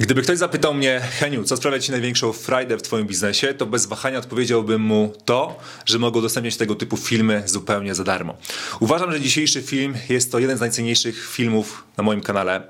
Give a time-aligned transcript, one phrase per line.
[0.00, 3.86] Gdyby ktoś zapytał mnie, Heniu, co sprawia Ci największą frajdę w Twoim biznesie, to bez
[3.86, 8.36] wahania odpowiedziałbym mu to, że mogę udostępniać tego typu filmy zupełnie za darmo.
[8.80, 12.62] Uważam, że dzisiejszy film jest to jeden z najcenniejszych filmów na moim kanale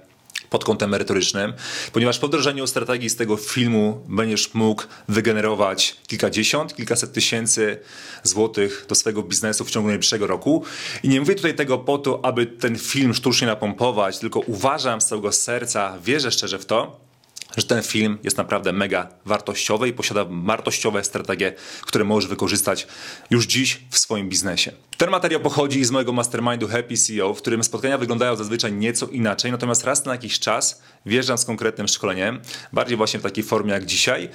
[0.51, 1.53] pod kątem merytorycznym,
[1.93, 7.79] ponieważ po wdrożeniu strategii z tego filmu będziesz mógł wygenerować kilkadziesiąt, kilkaset tysięcy
[8.23, 10.65] złotych do swojego biznesu w ciągu najbliższego roku.
[11.03, 15.07] I nie mówię tutaj tego po to, aby ten film sztucznie napompować, tylko uważam z
[15.07, 17.10] całego serca, wierzę szczerze w to,
[17.57, 21.53] że ten film jest naprawdę mega wartościowy i posiada wartościowe strategie,
[21.83, 22.87] które możesz wykorzystać
[23.31, 24.73] już dziś w swoim biznesie.
[25.01, 29.53] Ten materiał pochodzi z mojego mastermindu Happy CEO, w którym spotkania wyglądają zazwyczaj nieco inaczej,
[29.53, 32.41] natomiast raz na jakiś czas wjeżdżam z konkretnym szkoleniem,
[32.73, 34.29] bardziej właśnie w takiej formie jak dzisiaj,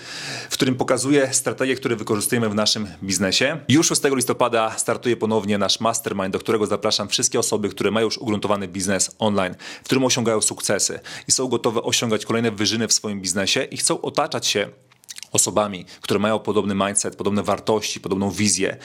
[0.49, 3.59] w którym pokazuję strategie, które wykorzystujemy w naszym biznesie.
[3.69, 8.17] Już 6 listopada startuje ponownie nasz mastermind, do którego zapraszam wszystkie osoby, które mają już
[8.17, 13.21] ugruntowany biznes online, w którym osiągają sukcesy i są gotowe osiągać kolejne wyżyny w swoim
[13.21, 14.69] biznesie i chcą otaczać się
[15.35, 18.77] osobami, które mają podobny mindset, podobne wartości, podobną wizję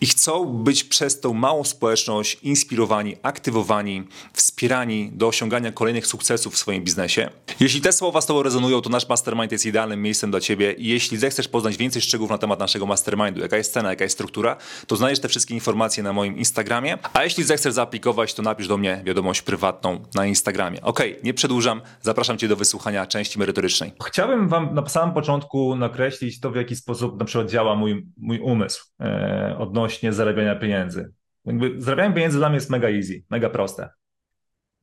[0.00, 6.58] i chcą być przez tą małą społeczność inspirowani, aktywowani, wspierani do osiągania kolejnych sukcesów w
[6.58, 7.30] swoim biznesie.
[7.60, 11.18] Jeśli te słowa z Tobą rezonują, to nasz mastermind jest idealnym miejscem dla Ciebie jeśli
[11.18, 14.96] zechcesz poznać więcej szczegółów na temat naszego mastermindu, jaka jest cena, jaka jest struktura, to
[14.96, 19.02] znajdziesz te wszystkie informacje na moim Instagramie, a jeśli zechcesz zaaplikować, to napisz do mnie
[19.04, 20.82] wiadomość prywatną na Instagramie.
[20.82, 23.92] Ok, nie przedłużam, zapraszam Cię do wysłuchania części merytorycznej.
[24.06, 28.40] Chciałbym Wam na samym początku nakreślić to, w jaki sposób na przykład działa mój, mój
[28.40, 31.12] umysł e, odnośnie zarabiania pieniędzy.
[31.44, 33.88] Jakby zarabianie pieniędzy dla mnie jest mega easy, mega proste.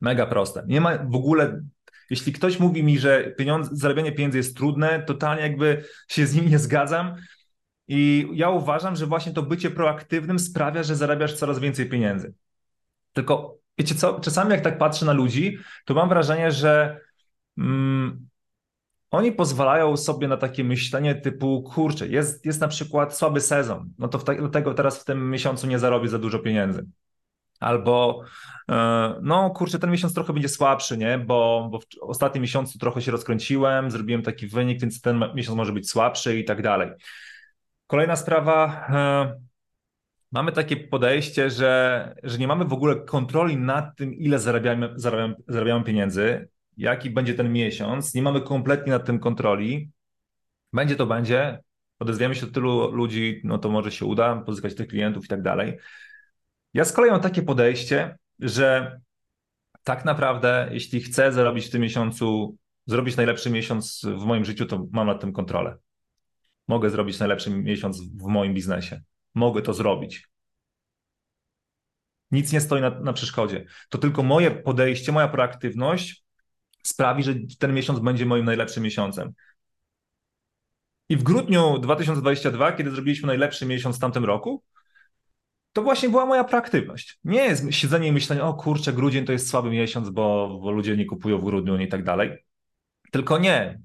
[0.00, 0.64] Mega proste.
[0.66, 1.60] Nie ma w ogóle,
[2.10, 6.48] jeśli ktoś mówi mi, że pieniądze, zarabianie pieniędzy jest trudne, totalnie jakby się z nim
[6.50, 7.14] nie zgadzam.
[7.88, 12.34] I ja uważam, że właśnie to bycie proaktywnym sprawia, że zarabiasz coraz więcej pieniędzy.
[13.12, 17.00] Tylko wiecie co, czasami jak tak patrzę na ludzi, to mam wrażenie, że
[17.58, 18.29] mm,
[19.10, 24.08] oni pozwalają sobie na takie myślenie typu, kurczę, jest, jest na przykład słaby sezon, no
[24.08, 26.86] to w dlatego teraz w tym miesiącu nie zarobię za dużo pieniędzy.
[27.60, 28.22] Albo
[28.70, 31.18] e, no kurczę, ten miesiąc trochę będzie słabszy, nie?
[31.18, 35.72] Bo, bo w ostatnim miesiącu trochę się rozkręciłem, zrobiłem taki wynik, więc ten miesiąc może
[35.72, 36.90] być słabszy i tak dalej.
[37.86, 39.40] Kolejna sprawa, e,
[40.32, 45.34] mamy takie podejście, że, że nie mamy w ogóle kontroli nad tym, ile zarabiamy, zarabiamy,
[45.48, 46.48] zarabiamy pieniędzy,
[46.80, 49.90] jaki będzie ten miesiąc, nie mamy kompletnie nad tym kontroli.
[50.72, 51.58] Będzie to będzie,
[51.98, 55.42] odezwiemy się do tylu ludzi, no to może się uda pozyskać tych klientów i tak
[55.42, 55.78] dalej.
[56.74, 59.00] Ja z kolei mam takie podejście, że
[59.84, 64.86] tak naprawdę, jeśli chcę zarobić w tym miesiącu, zrobić najlepszy miesiąc w moim życiu, to
[64.92, 65.76] mam nad tym kontrolę.
[66.68, 69.00] Mogę zrobić najlepszy miesiąc w moim biznesie.
[69.34, 70.28] Mogę to zrobić.
[72.30, 73.64] Nic nie stoi na, na przeszkodzie.
[73.88, 76.29] To tylko moje podejście, moja proaktywność
[76.82, 79.32] sprawi, że ten miesiąc będzie moim najlepszym miesiącem.
[81.08, 84.62] I w grudniu 2022, kiedy zrobiliśmy najlepszy miesiąc w tamtym roku,
[85.72, 87.18] to właśnie była moja proaktywność.
[87.24, 90.96] Nie jest siedzenie i myślenie, o kurczę, grudzień to jest słaby miesiąc, bo, bo ludzie
[90.96, 92.44] nie kupują w grudniu i tak dalej.
[93.10, 93.80] Tylko nie,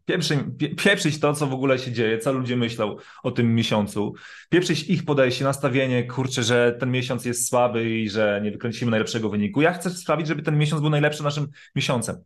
[0.78, 4.14] pieprzyć to, co w ogóle się dzieje, co ludzie myślą o tym miesiącu,
[4.50, 9.30] pieprzyć ich podejście, nastawienie, kurczę, że ten miesiąc jest słaby i że nie wykręcimy najlepszego
[9.30, 9.62] wyniku.
[9.62, 12.24] Ja chcę sprawić, żeby ten miesiąc był najlepszym naszym miesiącem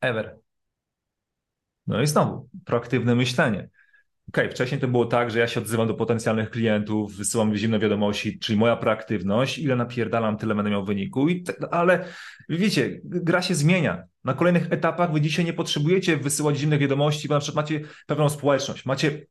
[0.00, 0.38] ever.
[1.86, 3.68] No i znowu, proaktywne myślenie.
[4.28, 8.38] OK, wcześniej to było tak, że ja się odzywam do potencjalnych klientów, wysyłam zimne wiadomości,
[8.38, 12.04] czyli moja proaktywność, ile napierdalam, tyle będę miał wyniku, i ale
[12.48, 14.04] wiecie, gra się zmienia.
[14.24, 18.28] Na kolejnych etapach wy dzisiaj nie potrzebujecie wysyłać zimnych wiadomości, bo na przykład macie pewną
[18.28, 19.26] społeczność, macie,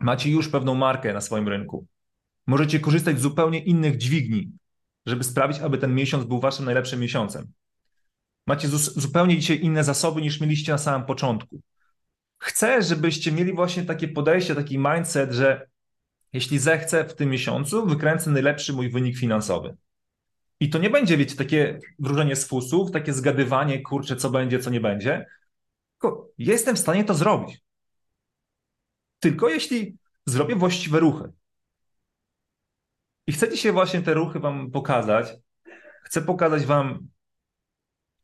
[0.00, 1.86] macie już pewną markę na swoim rynku.
[2.46, 4.52] Możecie korzystać z zupełnie innych dźwigni,
[5.06, 7.52] żeby sprawić, aby ten miesiąc był waszym najlepszym miesiącem.
[8.48, 11.60] Macie zupełnie dzisiaj inne zasoby niż mieliście na samym początku.
[12.38, 15.68] Chcę, żebyście mieli właśnie takie podejście, taki mindset, że
[16.32, 19.76] jeśli zechcę w tym miesiącu, wykręcę najlepszy mój wynik finansowy.
[20.60, 24.70] I to nie będzie, wiecie, takie wróżenie z fusów, takie zgadywanie, kurczę, co będzie, co
[24.70, 25.26] nie będzie.
[25.92, 27.60] Tylko jestem w stanie to zrobić.
[29.18, 29.96] Tylko jeśli
[30.26, 31.32] zrobię właściwe ruchy.
[33.26, 35.34] I chcę dzisiaj właśnie te ruchy Wam pokazać.
[36.04, 37.08] Chcę pokazać Wam,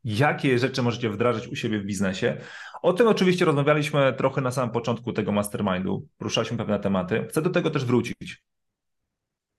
[0.05, 2.41] jakie rzeczy możecie wdrażać u siebie w biznesie.
[2.83, 7.27] O tym oczywiście rozmawialiśmy trochę na samym początku tego mastermindu, poruszaliśmy pewne tematy.
[7.31, 8.43] Chcę do tego też wrócić,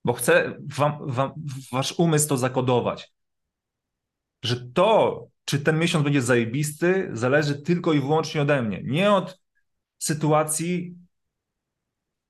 [0.04, 1.32] bo chcę wam, wam,
[1.72, 3.14] wasz umysł to zakodować,
[4.44, 9.40] że to, czy ten miesiąc będzie zajebisty, zależy tylko i wyłącznie ode mnie, nie od
[9.98, 10.96] sytuacji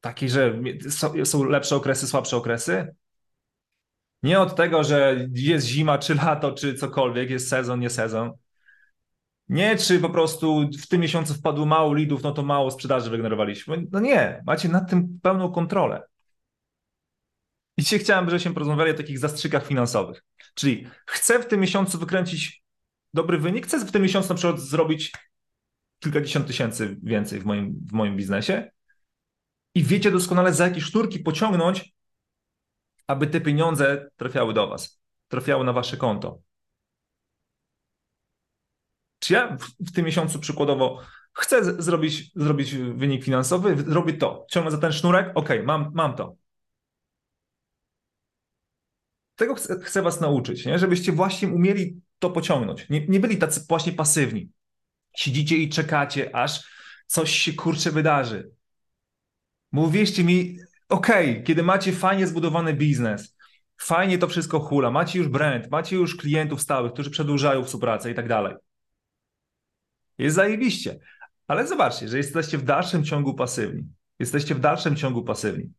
[0.02, 0.60] takiej, że
[1.24, 2.96] są lepsze okresy, słabsze okresy,
[4.26, 8.32] nie od tego, że jest zima, czy lato, czy cokolwiek, jest sezon, nie sezon.
[9.50, 13.86] Nie, czy po prostu w tym miesiącu wpadło mało lidów, no to mało sprzedaży wygenerowaliśmy.
[13.92, 16.04] No nie, macie nad tym pełną kontrolę.
[17.78, 20.24] I dzisiaj chciałem, żebyśmy porozmawiali o takich zastrzykach finansowych.
[20.54, 22.64] Czyli chcę w tym miesiącu wykręcić
[23.14, 25.12] dobry wynik, chcę w tym miesiącu na przykład zrobić
[26.00, 28.72] kilkadziesiąt tysięcy więcej w moim, w moim biznesie
[29.76, 31.95] i wiecie doskonale, za jakie sznurki pociągnąć,
[33.08, 36.40] aby te pieniądze trafiały do Was, trafiały na Wasze konto.
[39.20, 41.02] Czy ja w, w tym miesiącu przykładowo
[41.34, 46.16] chcę z, zrobić, zrobić wynik finansowy, zrobię to, ciągnę za ten sznurek, ok, mam, mam
[46.16, 46.36] to.
[49.36, 50.80] Tego chcę, chcę Was nauczyć, nie?
[50.80, 52.90] żebyście właśnie umieli to pociągnąć.
[52.90, 54.50] Nie, nie byli tacy właśnie pasywni.
[55.16, 56.64] Siedzicie i czekacie, aż
[57.08, 58.52] coś się kurczę wydarzy.
[59.72, 60.58] Mówiście mi,
[60.90, 63.36] okej, okay, kiedy macie fajnie zbudowany biznes,
[63.78, 68.16] fajnie to wszystko hula, macie już brand, macie już klientów stałych, którzy przedłużają współpracę i
[68.16, 68.56] tak dalej.
[70.18, 71.00] Jest zajebiście.
[71.48, 73.84] Ale zobaczcie, że jesteście w dalszym ciągu pasywni.
[74.20, 75.72] Jesteście w dalszym ciągu pasywni.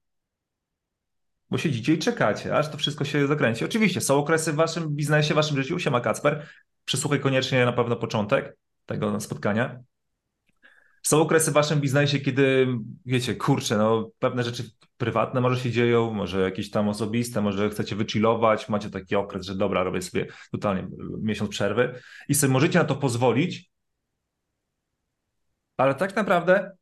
[1.51, 3.65] Bo siedzicie i czekacie, aż to wszystko się zakręci.
[3.65, 6.49] Oczywiście, są okresy w waszym biznesie, w waszym życiu, siema Kacper,
[6.85, 8.57] przesłuchaj koniecznie na pewno początek
[8.87, 9.81] tego spotkania.
[11.07, 12.69] Są okresy w waszym biznesie, kiedy
[13.05, 17.97] wiecie, kurczę, no pewne rzeczy prywatne może się dzieją, może jakieś tam osobiste, może chcecie
[17.97, 20.89] wychillować, macie taki okres, że dobra, robię sobie totalnie
[21.23, 23.71] miesiąc przerwy i sobie możecie na to pozwolić,
[25.77, 26.77] ale tak naprawdę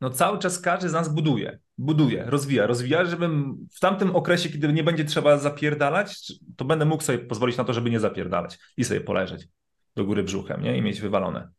[0.00, 4.72] no cały czas każdy z nas buduje, buduje, rozwija, rozwija, żebym w tamtym okresie, kiedy
[4.72, 8.84] nie będzie trzeba zapierdalać, to będę mógł sobie pozwolić na to, żeby nie zapierdalać i
[8.84, 9.48] sobie poleżeć
[9.96, 10.78] do góry brzuchem nie?
[10.78, 11.55] i mieć wywalone.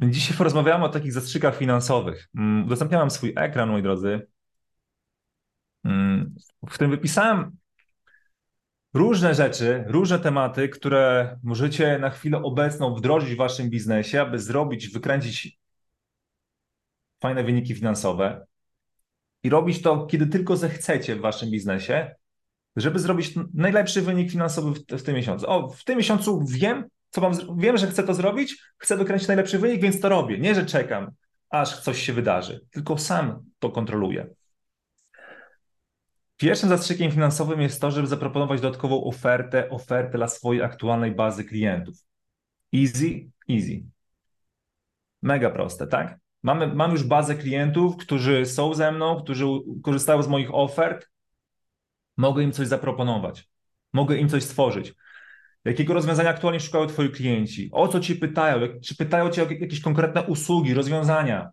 [0.00, 2.28] Dzisiaj porozmawiamy o takich zastrzykach finansowych.
[2.34, 4.26] Mm, udostępniałem swój ekran, moi drodzy,
[5.84, 6.34] mm,
[6.68, 7.56] w którym wypisałem
[8.94, 14.88] różne rzeczy, różne tematy, które możecie na chwilę obecną wdrożyć w waszym biznesie, aby zrobić,
[14.88, 15.58] wykręcić
[17.20, 18.46] fajne wyniki finansowe
[19.42, 22.14] i robić to, kiedy tylko zechcecie w waszym biznesie,
[22.76, 25.50] żeby zrobić najlepszy wynik finansowy w, w tym miesiącu.
[25.50, 26.84] O, w tym miesiącu wiem,
[27.20, 30.38] co mam, wiem, że chcę to zrobić, chcę wykręcić najlepszy wynik, więc to robię.
[30.38, 31.10] Nie, że czekam,
[31.50, 34.26] aż coś się wydarzy, tylko sam to kontroluję.
[36.36, 41.96] Pierwszym zastrzykiem finansowym jest to, żeby zaproponować dodatkową ofertę, ofertę dla swojej aktualnej bazy klientów.
[42.74, 43.82] Easy, easy.
[45.22, 46.18] Mega proste, tak?
[46.42, 49.46] Mamy, mam już bazę klientów, którzy są ze mną, którzy
[49.82, 51.08] korzystają z moich ofert.
[52.16, 53.48] Mogę im coś zaproponować.
[53.92, 54.94] Mogę im coś stworzyć.
[55.68, 57.68] Jakiego rozwiązania aktualnie szukają Twoi klienci?
[57.72, 58.80] O co Ci pytają?
[58.84, 61.50] Czy pytają Cię o jakieś konkretne usługi, rozwiązania?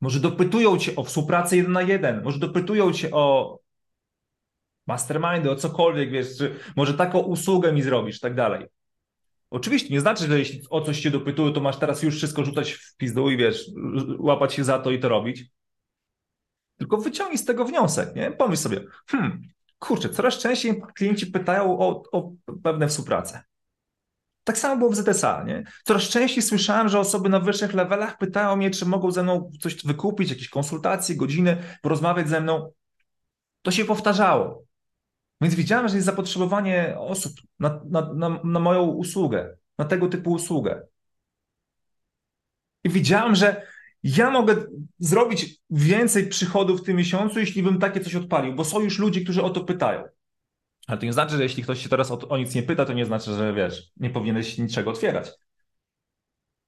[0.00, 3.58] Może dopytują Cię o współpracę jeden na jeden, może dopytują Cię o
[4.86, 8.66] mastermindy, o cokolwiek, wiesz, czy może taką usługę mi zrobisz, tak dalej.
[9.50, 12.72] Oczywiście nie znaczy, że jeśli o coś cię dopytują, to masz teraz już wszystko rzucać
[12.72, 13.70] w pizdu i wiesz,
[14.18, 15.44] łapać się za to i to robić.
[16.76, 18.30] Tylko wyciągnij z tego wniosek, nie?
[18.30, 19.42] Pomyśl sobie, hmm,
[19.78, 22.32] kurczę, coraz częściej klienci pytają o, o
[22.62, 23.42] pewne współpracę.
[24.44, 25.64] Tak samo było w ZSA, nie?
[25.84, 29.84] Coraz częściej słyszałem, że osoby na wyższych levelach pytają mnie, czy mogą ze mną coś
[29.84, 32.72] wykupić, jakieś konsultacje, godziny, porozmawiać ze mną.
[33.62, 34.64] To się powtarzało.
[35.40, 40.32] Więc widziałem, że jest zapotrzebowanie osób na, na, na, na moją usługę, na tego typu
[40.32, 40.86] usługę.
[42.84, 43.66] I widziałem, że
[44.02, 44.56] ja mogę
[44.98, 49.20] zrobić więcej przychodów w tym miesiącu, jeśli bym takie coś odpalił, bo są już ludzie,
[49.20, 50.04] którzy o to pytają.
[50.86, 52.92] Ale to nie znaczy, że jeśli ktoś się teraz o, o nic nie pyta, to
[52.92, 55.30] nie znaczy, że wiesz, nie powinieneś niczego otwierać.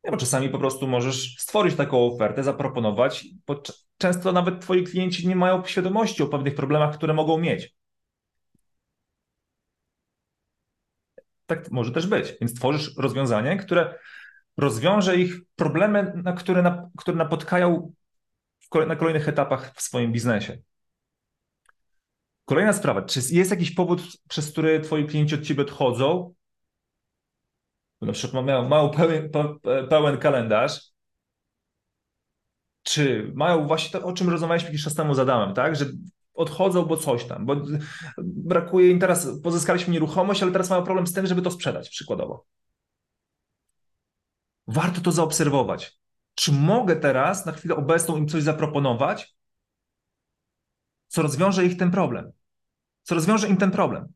[0.05, 3.63] Nie, bo czasami po prostu możesz stworzyć taką ofertę, zaproponować, bo
[3.99, 7.75] często nawet twoi klienci nie mają świadomości o pewnych problemach, które mogą mieć.
[11.47, 12.35] Tak może też być.
[12.41, 13.99] Więc tworzysz rozwiązanie, które
[14.57, 17.93] rozwiąże ich problemy, na które, na, które napotkają
[18.87, 20.59] na kolejnych etapach w swoim biznesie.
[22.45, 23.03] Kolejna sprawa.
[23.03, 26.35] Czy jest jakiś powód, przez który twoi klienci od ciebie odchodzą?
[28.01, 29.31] Na przykład mają pełen,
[29.89, 30.91] pełen kalendarz,
[32.83, 35.77] czy mają właśnie to, o czym rozmawialiśmy jakiś czas temu z Adamem, tak?
[35.77, 35.87] Że
[36.35, 37.57] odchodzą, bo coś tam, bo
[38.19, 42.47] brakuje im teraz, pozyskaliśmy nieruchomość, ale teraz mają problem z tym, żeby to sprzedać, przykładowo.
[44.71, 46.01] Warto to zaobserwować.
[46.35, 49.37] Czy mogę teraz na chwilę obecną im coś zaproponować,
[51.09, 52.33] co rozwiąże ich ten problem?
[53.03, 54.13] Co rozwiąże im ten problem?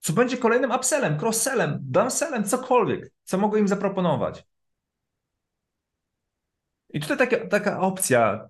[0.00, 4.46] Co będzie kolejnym upsellem, cross-sellem, downsellem, cokolwiek, co mogę im zaproponować?
[6.90, 8.48] I tutaj taka, taka opcja,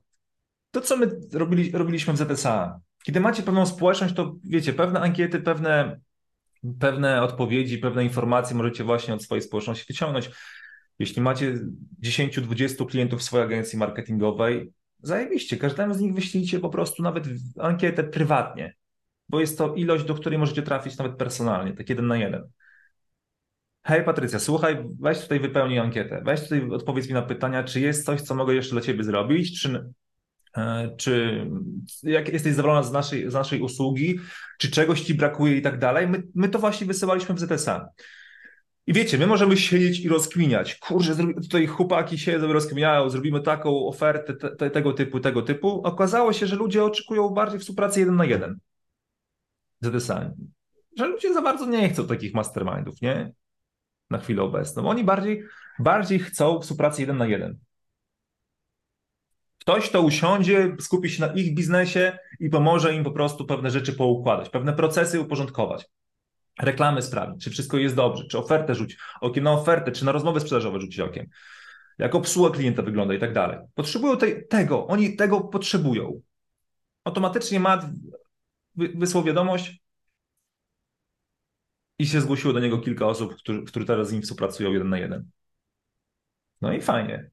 [0.71, 5.41] to, co my robili, robiliśmy w ZSA, kiedy macie pewną społeczność, to wiecie, pewne ankiety,
[5.41, 6.01] pewne
[6.81, 10.31] pewne odpowiedzi, pewne informacje możecie właśnie od swojej społeczności wyciągnąć.
[10.99, 11.59] Jeśli macie
[12.03, 17.25] 10-20 klientów w swojej agencji marketingowej, zajebiście, każdemu z nich wyślijcie po prostu nawet
[17.59, 18.75] ankietę prywatnie,
[19.29, 22.49] bo jest to ilość, do której możecie trafić nawet personalnie, tak jeden na jeden.
[23.87, 28.05] Hej Patrycja, słuchaj, weź tutaj wypełnij ankietę, weź tutaj odpowiedz mi na pytania, czy jest
[28.05, 29.91] coś, co mogę jeszcze dla Ciebie zrobić, czy,
[30.97, 31.47] czy
[32.03, 34.19] jak jesteś zadowolona z naszej, z naszej usługi,
[34.59, 36.09] czy czegoś Ci brakuje i tak dalej.
[36.09, 37.89] My, my to właśnie wysyłaliśmy w ZSA.
[38.87, 40.75] I wiecie, my możemy siedzieć i rozkminiać.
[40.75, 45.83] Kurczę, tutaj chłopaki siedzą, rozkminiają, zrobimy taką ofertę te, te, tego typu, tego typu.
[45.83, 48.59] Okazało się, że ludzie oczekują bardziej współpracy jeden na jeden.
[49.81, 50.31] ZSA.
[50.99, 53.33] Że ludzie za bardzo nie chcą takich mastermindów, nie?
[54.11, 54.89] Na chwilę obecną.
[54.89, 55.45] Oni bardziej,
[55.79, 57.59] bardziej chcą współpracy jeden na jeden.
[59.65, 63.93] Ktoś, to usiądzie, skupi się na ich biznesie i pomoże im po prostu pewne rzeczy
[63.93, 65.87] poukładać, pewne procesy uporządkować
[66.59, 70.41] reklamy sprawdzić, czy wszystko jest dobrze, czy ofertę rzuć okiem na ofertę, czy na rozmowy
[70.41, 71.27] sprzedażowe rzucić okiem,
[71.99, 73.59] jak obsługa klienta wygląda i tak dalej.
[73.75, 74.17] Potrzebują
[74.49, 76.21] tego, oni tego potrzebują.
[77.05, 77.91] Automatycznie ma
[78.75, 79.79] wysłał wiadomość
[81.99, 84.99] i się zgłosiło do niego kilka osób, które, które teraz z nim współpracują jeden na
[84.99, 85.31] jeden.
[86.61, 87.31] No i fajnie.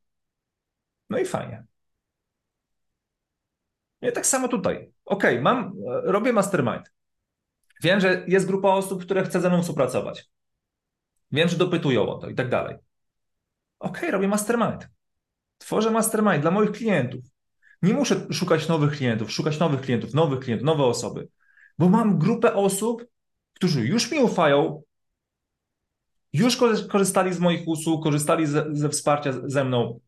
[1.09, 1.70] No i fajnie.
[4.01, 4.91] I tak samo tutaj.
[5.05, 6.91] OK, mam, robię mastermind.
[7.83, 10.29] Wiem, że jest grupa osób, które chce ze mną współpracować.
[11.31, 12.75] Wiem, że dopytują o to i tak dalej.
[13.79, 14.89] OK, robię mastermind.
[15.57, 17.21] Tworzę mastermind dla moich klientów.
[17.81, 21.27] Nie muszę szukać nowych klientów, szukać nowych klientów, nowych klientów, nowe osoby,
[21.77, 23.05] bo mam grupę osób,
[23.53, 24.81] którzy już mi ufają,
[26.33, 26.57] już
[26.89, 29.99] korzystali z moich usług, korzystali ze, ze wsparcia ze mną,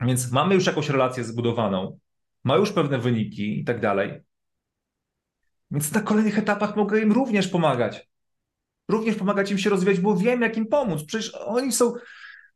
[0.00, 1.98] więc mamy już jakąś relację zbudowaną,
[2.46, 4.20] ma już pewne wyniki i tak dalej.
[5.70, 8.08] Więc na kolejnych etapach mogę im również pomagać.
[8.88, 11.04] Również pomagać im się rozwijać, bo wiem, jak im pomóc.
[11.04, 11.92] Przecież oni są,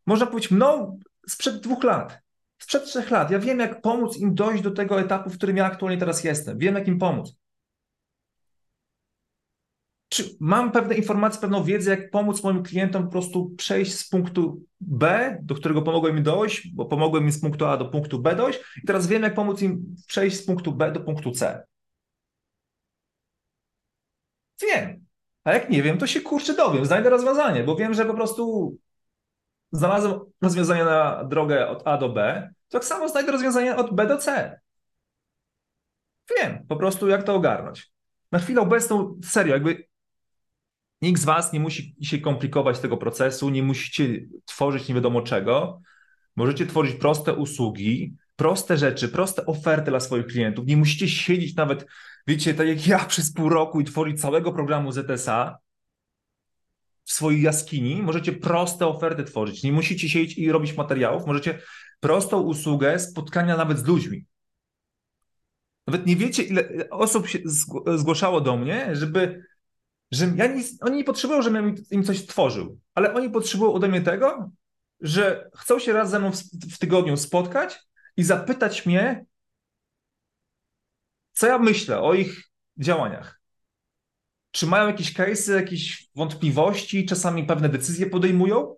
[0.06, 2.18] można powiedzieć, mną sprzed dwóch lat,
[2.58, 3.30] sprzed trzech lat.
[3.30, 6.58] Ja wiem, jak pomóc im dojść do tego etapu, w którym ja aktualnie teraz jestem.
[6.58, 7.36] Wiem, jak im pomóc.
[10.12, 14.64] Czy mam pewne informacje, pewną wiedzę, jak pomóc moim klientom po prostu przejść z punktu
[14.80, 18.36] B, do którego pomogłem im dojść, bo pomogłem im z punktu A do punktu B
[18.36, 21.62] dojść, i teraz wiem, jak pomóc im przejść z punktu B do punktu C.
[24.62, 25.06] Wiem.
[25.44, 28.76] A jak nie wiem, to się kurczę dowiem, znajdę rozwiązanie, bo wiem, że po prostu
[29.72, 34.16] znalazłem rozwiązanie na drogę od A do B, tak samo znajdę rozwiązanie od B do
[34.16, 34.60] C.
[36.38, 37.92] Wiem po prostu, jak to ogarnąć.
[38.32, 39.89] Na chwilę obecną, serio, jakby
[41.02, 45.80] nikt z Was nie musi się komplikować tego procesu, nie musicie tworzyć nie wiadomo czego.
[46.36, 50.66] Możecie tworzyć proste usługi, proste rzeczy, proste oferty dla swoich klientów.
[50.66, 51.86] Nie musicie siedzieć nawet
[52.26, 55.58] wiecie, tak jak ja przez pół roku i tworzyć całego programu ZSA
[57.04, 59.62] w swojej jaskini, możecie proste oferty tworzyć.
[59.62, 61.58] Nie musicie siedzieć i robić materiałów, możecie
[62.00, 64.24] prostą usługę spotkania nawet z ludźmi.
[65.86, 67.38] Nawet nie wiecie, ile osób się
[67.96, 69.44] zgłaszało do mnie, żeby,
[70.10, 70.44] że ja
[70.80, 74.50] oni nie potrzebują, żebym im coś tworzył, ale oni potrzebują ode mnie tego,
[75.00, 76.36] że chcą się raz ze mną w,
[76.74, 77.80] w tygodniu spotkać
[78.16, 79.24] i zapytać mnie,
[81.32, 82.42] co ja myślę o ich
[82.76, 83.40] działaniach?
[84.50, 88.76] Czy mają jakieś case'y, jakieś wątpliwości, czasami pewne decyzje podejmują?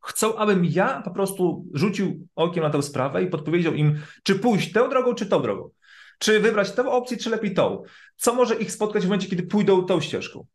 [0.00, 4.72] Chcą, abym ja po prostu rzucił okiem na tę sprawę i podpowiedział im, czy pójść
[4.72, 5.70] tą drogą, czy tą drogą.
[6.18, 7.82] Czy wybrać tę opcję, czy lepiej tą.
[8.16, 10.46] Co może ich spotkać w momencie, kiedy pójdą tą ścieżką.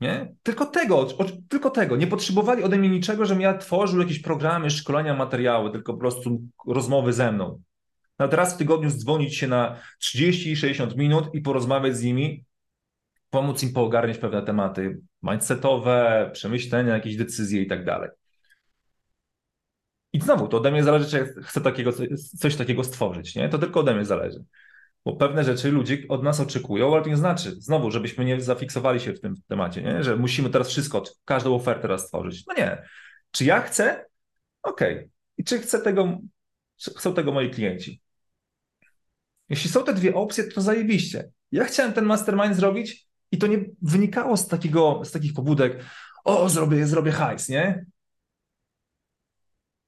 [0.00, 0.34] Nie?
[0.42, 1.08] Tylko tego,
[1.48, 1.96] tylko tego.
[1.96, 6.42] Nie potrzebowali ode mnie niczego, żebym ja tworzył jakieś programy, szkolenia, materiały, tylko po prostu
[6.66, 7.62] rozmowy ze mną.
[8.18, 12.44] Nawet raz w tygodniu dzwonić się na 30-60 minut i porozmawiać z nimi,
[13.30, 18.10] pomóc im poogarniać pewne tematy mindsetowe, przemyślenia, jakieś decyzje i tak dalej.
[20.12, 21.92] I znowu, to ode mnie zależy, czy chcę takiego,
[22.38, 23.48] coś takiego stworzyć, nie?
[23.48, 24.44] To tylko ode mnie zależy.
[25.04, 29.00] Bo pewne rzeczy ludzie od nas oczekują, ale to nie znaczy, znowu, żebyśmy nie zafiksowali
[29.00, 30.04] się w tym temacie, nie?
[30.04, 32.46] że musimy teraz wszystko, każdą ofertę raz stworzyć.
[32.46, 32.82] No nie.
[33.30, 34.06] Czy ja chcę?
[34.62, 34.94] Okej.
[34.94, 35.10] Okay.
[35.38, 36.18] I czy chcę tego,
[36.96, 38.00] chcą tego moi klienci?
[39.48, 41.30] Jeśli są te dwie opcje, to zajebiście.
[41.52, 45.84] Ja chciałem ten mastermind zrobić i to nie wynikało z, takiego, z takich pobudek,
[46.24, 47.84] o, zrobię, zrobię hajs, nie?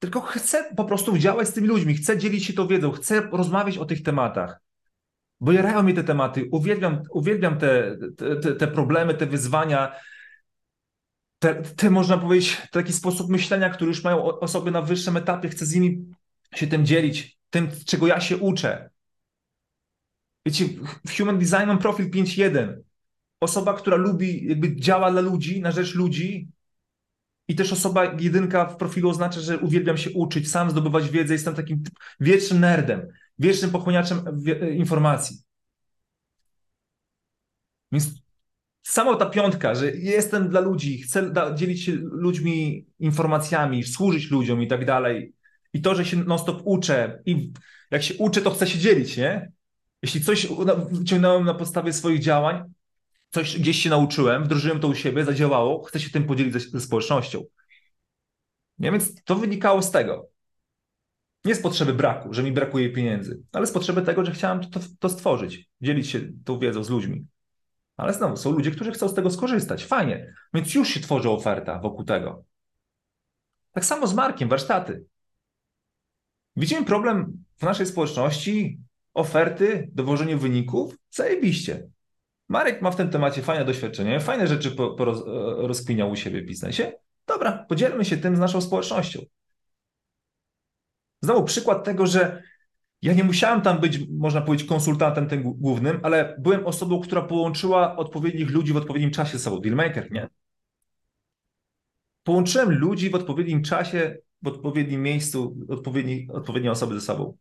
[0.03, 3.77] Tylko chcę po prostu działać z tymi ludźmi, chcę dzielić się tą wiedzą, chcę rozmawiać
[3.77, 4.61] o tych tematach.
[5.39, 7.97] Bo jarają mnie te tematy, uwielbiam, uwielbiam te,
[8.41, 9.95] te, te problemy, te wyzwania,
[11.39, 15.65] te, te, można powiedzieć, taki sposób myślenia, który już mają osoby na wyższym etapie, chcę
[15.65, 16.05] z nimi
[16.55, 18.89] się tym dzielić, tym, czego ja się uczę.
[20.45, 20.65] Wiecie,
[21.07, 22.75] w Human Design mam profil 5.1.
[23.39, 26.47] osoba, która lubi, jakby działa dla ludzi, na rzecz ludzi,
[27.47, 31.55] i też osoba jedynka w profilu oznacza, że uwielbiam się uczyć, sam zdobywać wiedzę, jestem
[31.55, 31.83] takim
[32.19, 33.07] wiecznym nerdem,
[33.39, 34.43] wiecznym pochłaniaczem
[34.75, 35.43] informacji.
[37.91, 38.09] Więc
[38.83, 44.67] sama ta piątka, że jestem dla ludzi, chcę dzielić się ludźmi informacjami, służyć ludziom i
[44.67, 45.33] tak dalej.
[45.73, 47.51] I to, że się non-stop uczę i
[47.91, 49.51] jak się uczę, to chcę się dzielić, nie?
[50.01, 50.47] Jeśli coś
[50.91, 52.63] wyciągnąłem na podstawie swoich działań,
[53.33, 56.81] coś gdzieś się nauczyłem, wdrożyłem to u siebie, zadziałało, chcę się tym podzielić ze, ze
[56.81, 57.43] społecznością.
[58.79, 58.91] Nie?
[58.91, 60.29] Więc to wynikało z tego.
[61.45, 64.79] Nie z potrzeby braku, że mi brakuje pieniędzy, ale z potrzeby tego, że chciałem to,
[64.99, 67.27] to stworzyć, dzielić się tą wiedzą z ludźmi.
[67.97, 69.85] Ale znowu, są ludzie, którzy chcą z tego skorzystać.
[69.85, 70.33] Fajnie.
[70.53, 72.43] Więc już się tworzy oferta wokół tego.
[73.71, 75.05] Tak samo z Markiem, warsztaty.
[76.55, 78.79] Widzimy problem w naszej społeczności,
[79.13, 81.87] oferty, dowożenie wyników, zajebiście.
[82.53, 85.23] Marek ma w tym temacie fajne doświadczenie, fajne rzeczy po, po roz,
[85.57, 86.91] rozkminiał u siebie w biznesie.
[87.27, 89.19] Dobra, podzielmy się tym z naszą społecznością.
[91.21, 92.43] Znowu przykład tego, że
[93.01, 97.95] ja nie musiałem tam być, można powiedzieć, konsultantem tym głównym, ale byłem osobą, która połączyła
[97.95, 99.59] odpowiednich ludzi w odpowiednim czasie ze sobą.
[99.59, 100.29] Dealmaker, nie?
[102.23, 107.37] Połączyłem ludzi w odpowiednim czasie, w odpowiednim miejscu, odpowiedni, odpowiednie osoby ze sobą.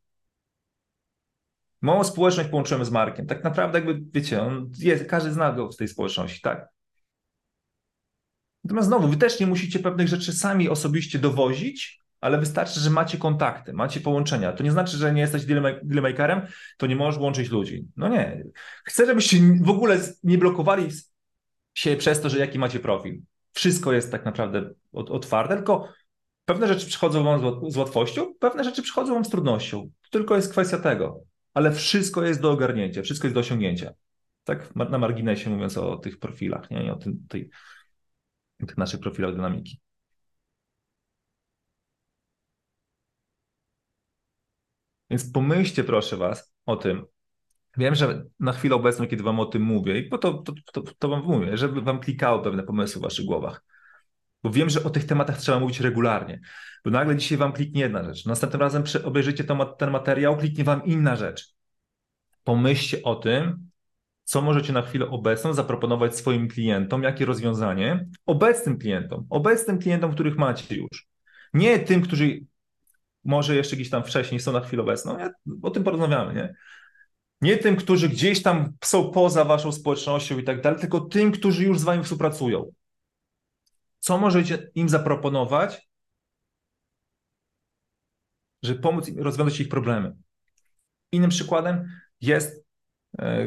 [1.82, 3.26] Małą społeczność połączymy z Markiem.
[3.26, 6.68] Tak naprawdę, jakby wiecie, on jest, każdy zna go z tej społeczności, tak?
[8.64, 13.18] Natomiast znowu, wy też nie musicie pewnych rzeczy sami osobiście dowozić, ale wystarczy, że macie
[13.18, 14.52] kontakty, macie połączenia.
[14.52, 15.44] To nie znaczy, że nie jesteś
[15.82, 16.46] dealmakerem,
[16.76, 17.84] to nie możesz łączyć ludzi.
[17.96, 18.44] No nie.
[18.84, 20.88] Chcę, żebyście w ogóle nie blokowali
[21.74, 23.22] się przez to, że jaki macie profil.
[23.52, 25.88] Wszystko jest tak naprawdę otwarte, tylko
[26.44, 29.90] pewne rzeczy przychodzą wam z łatwością, pewne rzeczy przychodzą wam z trudnością.
[30.02, 33.92] To tylko jest kwestia tego ale wszystko jest do ogarnięcia, wszystko jest do osiągnięcia.
[34.44, 36.92] Tak na marginesie mówiąc o tych profilach, nie?
[36.92, 37.50] O tym, tej,
[38.66, 39.80] tych naszych profilach dynamiki.
[45.10, 47.04] Więc pomyślcie proszę Was o tym.
[47.76, 50.82] Wiem, że na chwilę obecną, kiedy Wam o tym mówię, i po to, to, to,
[50.98, 53.64] to Wam mówię, żeby Wam klikało pewne pomysły w Waszych głowach.
[54.42, 56.40] Bo wiem, że o tych tematach trzeba mówić regularnie.
[56.84, 58.26] Bo nagle dzisiaj wam kliknie jedna rzecz.
[58.26, 59.44] Następnym razem obejrzycie
[59.78, 61.54] ten materiał, kliknie wam inna rzecz.
[62.44, 63.70] Pomyślcie o tym,
[64.24, 70.36] co możecie na chwilę obecną zaproponować swoim klientom, jakie rozwiązanie obecnym klientom, obecnym klientom, których
[70.36, 71.08] macie już.
[71.54, 72.40] Nie tym, którzy
[73.24, 75.30] może jeszcze gdzieś tam wcześniej są na chwilę obecną, nie?
[75.62, 76.54] o tym porozmawiamy, nie?
[77.40, 81.64] Nie tym, którzy gdzieś tam są poza waszą społecznością i tak dalej, tylko tym, którzy
[81.64, 82.72] już z wami współpracują.
[84.02, 85.88] Co możecie im zaproponować,
[88.62, 90.16] żeby pomóc im rozwiązać ich problemy?
[91.12, 91.88] Innym przykładem
[92.20, 92.64] jest
[93.18, 93.46] e,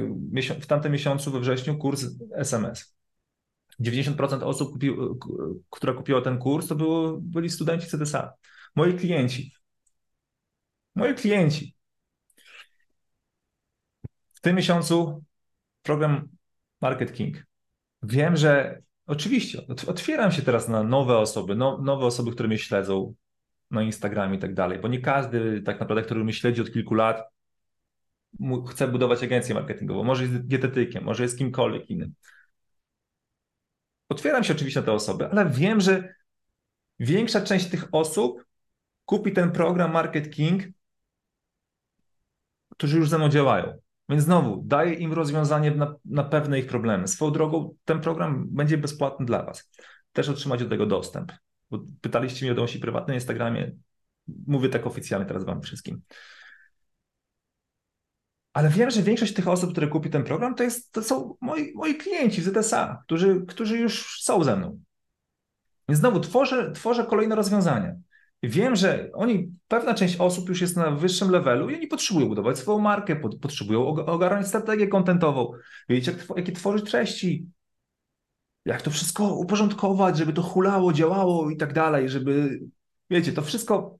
[0.61, 2.95] w tamtym miesiącu, we wrześniu, kurs SMS.
[3.81, 4.91] 90% osób, kupi,
[5.69, 8.33] która kupiła ten kurs, to było, byli studenci CDSA.
[8.75, 9.51] Moi klienci.
[10.95, 11.75] Moi klienci.
[14.33, 15.23] W tym miesiącu
[15.83, 16.27] program
[16.81, 17.45] Market King.
[18.03, 23.13] Wiem, że Oczywiście, otwieram się teraz na nowe osoby, no, nowe osoby, które mnie śledzą
[23.71, 26.93] na Instagramie i tak dalej, bo nie każdy tak naprawdę, który mnie śledzi od kilku
[26.93, 27.23] lat,
[28.69, 32.13] chce budować agencję marketingową, może jest dietetykiem, może jest kimkolwiek innym.
[34.09, 36.15] Otwieram się oczywiście na te osoby, ale wiem, że
[36.99, 38.45] większa część tych osób
[39.05, 40.63] kupi ten program Market King,
[42.69, 43.84] którzy już ze mną działają.
[44.09, 47.07] Więc znowu, daję im rozwiązanie na, na pewne ich problemy.
[47.07, 49.71] Swoją drogą ten program będzie bezpłatny dla Was.
[50.13, 51.31] Też otrzymać do tego dostęp.
[51.71, 53.71] Bo pytaliście mnie o wiadomości prywatne na Instagramie.
[54.47, 56.01] Mówię tak oficjalnie teraz Wam wszystkim.
[58.53, 61.73] Ale wiem, że większość tych osób, które kupi ten program, to, jest, to są moi,
[61.75, 64.79] moi klienci z ZSA, którzy, którzy już są ze mną.
[65.89, 67.95] Więc znowu tworzę, tworzę kolejne rozwiązania.
[68.47, 72.57] Wiem, że oni, pewna część osób już jest na wyższym levelu i oni potrzebują budować
[72.57, 75.51] swoją markę, potrzebują ogarnąć strategię kontentową,
[75.89, 77.45] wiedzieć, jak, jakie tworzyć treści,
[78.65, 82.59] jak to wszystko uporządkować, żeby to hulało, działało i tak dalej, żeby,
[83.09, 83.99] wiecie, to wszystko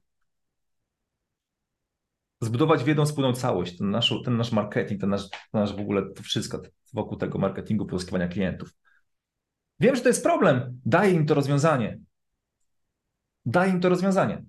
[2.41, 5.79] zbudować w jedną spójną całość, ten nasz, ten nasz marketing, ten nasz, ten nasz w
[5.79, 6.61] ogóle to wszystko
[6.93, 8.69] wokół tego marketingu, pozyskiwania klientów.
[9.79, 11.99] Wiem, że to jest problem, daję im to rozwiązanie,
[13.45, 14.43] daje im to rozwiązanie.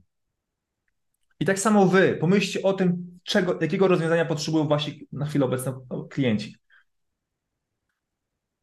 [1.41, 5.87] I tak samo wy, pomyślcie o tym, czego, jakiego rozwiązania potrzebują wasi na chwilę obecną
[6.11, 6.57] klienci.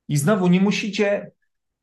[0.07, 1.31] I znowu nie musicie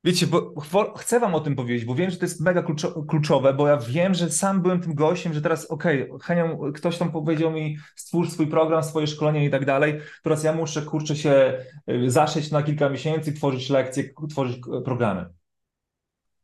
[0.04, 0.54] Wiecie, bo
[0.96, 2.64] chcę wam o tym powiedzieć, bo wiem, że to jest mega
[3.08, 7.12] kluczowe, bo ja wiem, że sam byłem tym gościem, że teraz okej, okay, ktoś tam
[7.12, 11.64] powiedział mi stwórz swój program, swoje szkolenie i tak dalej, teraz ja muszę, kurczę, się
[11.90, 15.39] y, zaszyć na kilka miesięcy, tworzyć lekcje, tworzyć programy.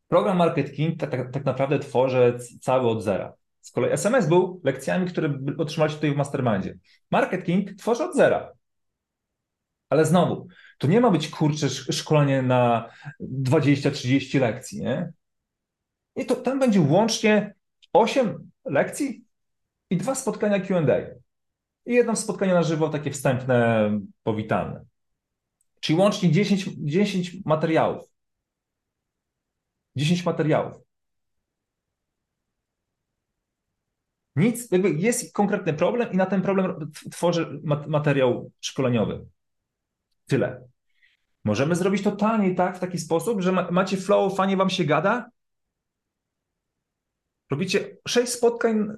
[0.08, 3.32] Program marketing tak, tak, tak naprawdę tworzę cały od zera.
[3.60, 6.78] Z kolei SMS był lekcjami, które otrzymaliście tutaj w mastermindzie.
[7.10, 8.52] Marketing tworzę od zera.
[9.88, 12.90] Ale znowu, to nie ma być kurcze szkolenie na
[13.20, 15.12] 20-30 lekcji, nie?
[16.16, 17.54] I to tam będzie łącznie
[17.92, 19.24] 8 lekcji
[19.90, 20.80] i dwa spotkania QA.
[21.86, 23.90] I jedno spotkanie na żywo, takie wstępne,
[24.22, 24.84] powitalne.
[25.80, 28.15] Czyli łącznie 10, 10 materiałów.
[29.96, 30.74] 10 materiałów.
[34.36, 39.26] Nic, jakby jest konkretny problem i na ten problem tworzę materiał szkoleniowy.
[40.26, 40.68] Tyle.
[41.44, 42.76] Możemy zrobić to taniej, tak?
[42.76, 45.30] W taki sposób, że macie flow, fajnie wam się gada.
[47.50, 48.88] Robicie sześć spotkań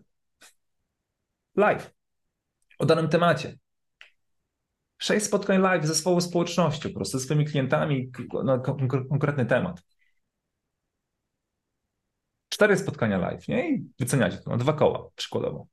[1.56, 1.90] live
[2.78, 3.58] o danym temacie.
[4.98, 8.12] Sześć spotkań live ze swoją społecznością, po prostu ze swoimi klientami
[8.44, 8.58] na
[9.10, 9.82] konkretny temat.
[12.58, 13.70] Cztery spotkania live, nie?
[13.70, 15.66] I wyceniacie to na dwa koła przykładowo.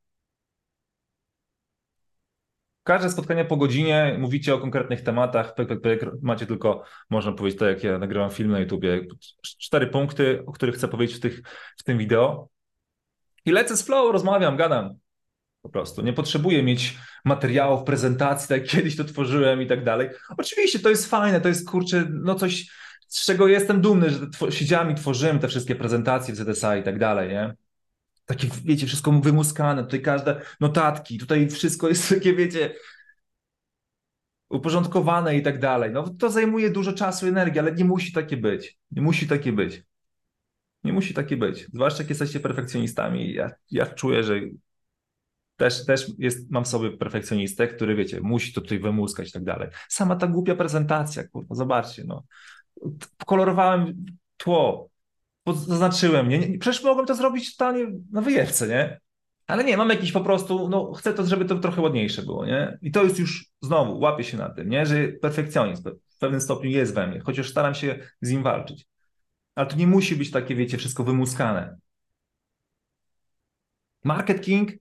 [2.84, 7.84] Każde spotkanie po godzinie, mówicie o konkretnych tematach, pyk, macie tylko, można powiedzieć, tak jak
[7.84, 9.02] ja nagrywam film na YouTubie,
[9.42, 11.42] cztery punkty, o których chcę powiedzieć w, tych,
[11.78, 12.50] w tym wideo.
[13.46, 14.98] I lecę z flow, rozmawiam, gadam.
[15.62, 16.02] Po prostu.
[16.02, 20.10] Nie potrzebuję mieć materiałów, prezentacji, tak jak kiedyś to tworzyłem i tak dalej.
[20.38, 22.70] Oczywiście to jest fajne, to jest kurczę, no coś,
[23.16, 27.00] z czego jestem dumny, że siedziałem i tworzyłem te wszystkie prezentacje w ZSA i tak
[27.00, 27.56] dalej, nie?
[28.26, 32.76] takie, wiecie, wszystko wymuskane, tutaj każde notatki, tutaj wszystko jest takie, wiecie,
[34.50, 35.92] uporządkowane i tak dalej.
[35.92, 38.78] No to zajmuje dużo czasu i energii, ale nie musi takie być.
[38.92, 39.84] Nie musi takie być.
[40.84, 41.68] Nie musi takie być.
[41.74, 43.34] Zwłaszcza jak jesteście perfekcjonistami.
[43.34, 44.42] Ja, ja czuję, że
[45.56, 49.70] też, też jest, mam sobie perfekcjonistę, który, wiecie, musi to tutaj wymuskać i tak dalej.
[49.90, 52.24] Sama ta głupia prezentacja, kurwa, zobaczcie, no.
[53.26, 54.06] Kolorowałem
[54.38, 54.90] tło,
[55.54, 56.40] zaznaczyłem, nie?
[56.40, 56.58] nie?
[56.58, 59.00] Przecież mogłem to zrobić totalnie na wyjewce, nie?
[59.48, 62.78] Ale nie, mam jakiś po prostu, no chcę to, żeby to trochę ładniejsze było, nie?
[62.82, 64.86] I to jest już, znowu, łapię się na tym, nie?
[64.86, 68.88] Że perfekcjonizm w pewnym stopniu jest we mnie, chociaż staram się z nim walczyć.
[69.56, 71.78] Ale to nie musi być takie, wiecie, wszystko wymuskane.
[74.04, 74.72] Marketing,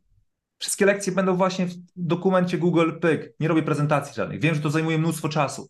[0.59, 3.33] wszystkie lekcje będą właśnie w dokumencie Google Pyk.
[3.40, 4.40] Nie robię prezentacji żadnych.
[4.40, 5.68] Wiem, że to zajmuje mnóstwo czasu.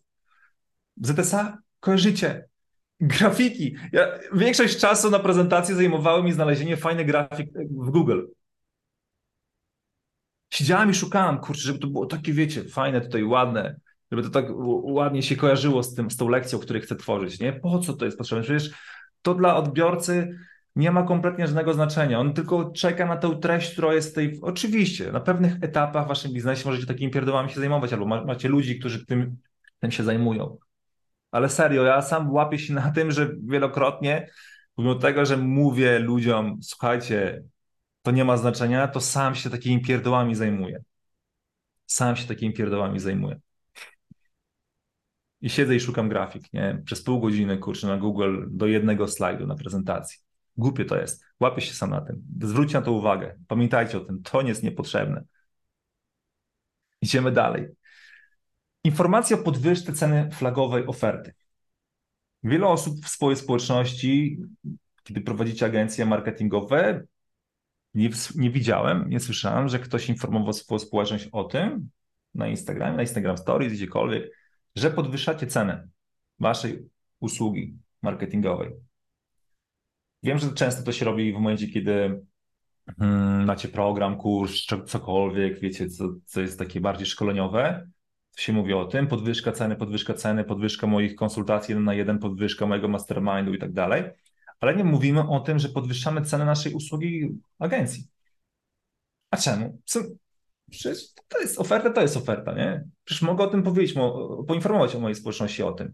[1.01, 2.47] ZSA kojarzycie,
[2.99, 3.75] Grafiki.
[3.91, 8.21] Ja, większość czasu na prezentacji zajmowało mi znalezienie fajnych grafik w Google.
[10.53, 13.75] Siedziałem i szukałem, kurczę, żeby to było takie, wiecie, fajne tutaj, ładne,
[14.11, 14.45] żeby to tak
[14.83, 17.53] ładnie się kojarzyło z, tym, z tą lekcją, której chcę tworzyć, nie?
[17.53, 18.43] Po co to jest potrzebne?
[18.43, 18.71] Przecież
[19.21, 20.37] to dla odbiorcy
[20.75, 22.19] nie ma kompletnie żadnego znaczenia.
[22.19, 24.39] On tylko czeka na tę treść, która jest tej...
[24.41, 28.79] Oczywiście, na pewnych etapach w waszym biznesie możecie takimi pierdołami się zajmować, albo macie ludzi,
[28.79, 29.37] którzy tym,
[29.79, 30.57] tym się zajmują.
[31.35, 34.29] Ale serio, ja sam łapię się na tym, że wielokrotnie,
[34.75, 37.43] pomimo tego, że mówię ludziom, słuchajcie,
[38.01, 40.83] to nie ma znaczenia, to sam się takimi pierdołami zajmuję.
[41.85, 43.39] Sam się takimi pierdołami zajmuję.
[45.41, 46.81] I siedzę i szukam grafik, nie?
[46.85, 50.19] Przez pół godziny, kurczę, na Google do jednego slajdu na prezentacji.
[50.57, 51.25] Głupie to jest.
[51.39, 52.23] Łapię się sam na tym.
[52.41, 53.35] Zwróćcie na to uwagę.
[53.47, 54.23] Pamiętajcie o tym.
[54.23, 55.23] To nie jest niepotrzebne.
[57.01, 57.67] Idziemy dalej.
[58.85, 61.33] Informacja o podwyżce ceny flagowej oferty.
[62.43, 64.39] Wiele osób w swojej społeczności,
[65.03, 67.03] kiedy prowadzicie agencje marketingowe,
[67.93, 71.89] nie, nie widziałem, nie słyszałem, że ktoś informował swoją społeczność o tym
[72.33, 74.31] na Instagramie, na Instagram Stories, gdziekolwiek,
[74.75, 75.87] że podwyższacie cenę
[76.39, 78.71] waszej usługi marketingowej.
[80.23, 82.21] Wiem, że często to się robi w momencie, kiedy
[82.99, 87.87] hmm, macie program, kurs, cokolwiek, wiecie, co, co jest takie bardziej szkoleniowe,
[88.35, 92.65] się mówi o tym, podwyżka ceny, podwyżka ceny, podwyżka moich konsultacji jeden na jeden, podwyżka
[92.65, 94.03] mojego mastermindu i tak dalej,
[94.59, 98.07] ale nie mówimy o tym, że podwyższamy cenę naszej usługi agencji.
[99.31, 99.81] A czemu?
[100.69, 102.83] Przecież to jest oferta, to jest oferta, nie?
[103.03, 103.95] Przecież mogę o tym powiedzieć,
[104.47, 105.93] poinformować o mojej społeczności o tym.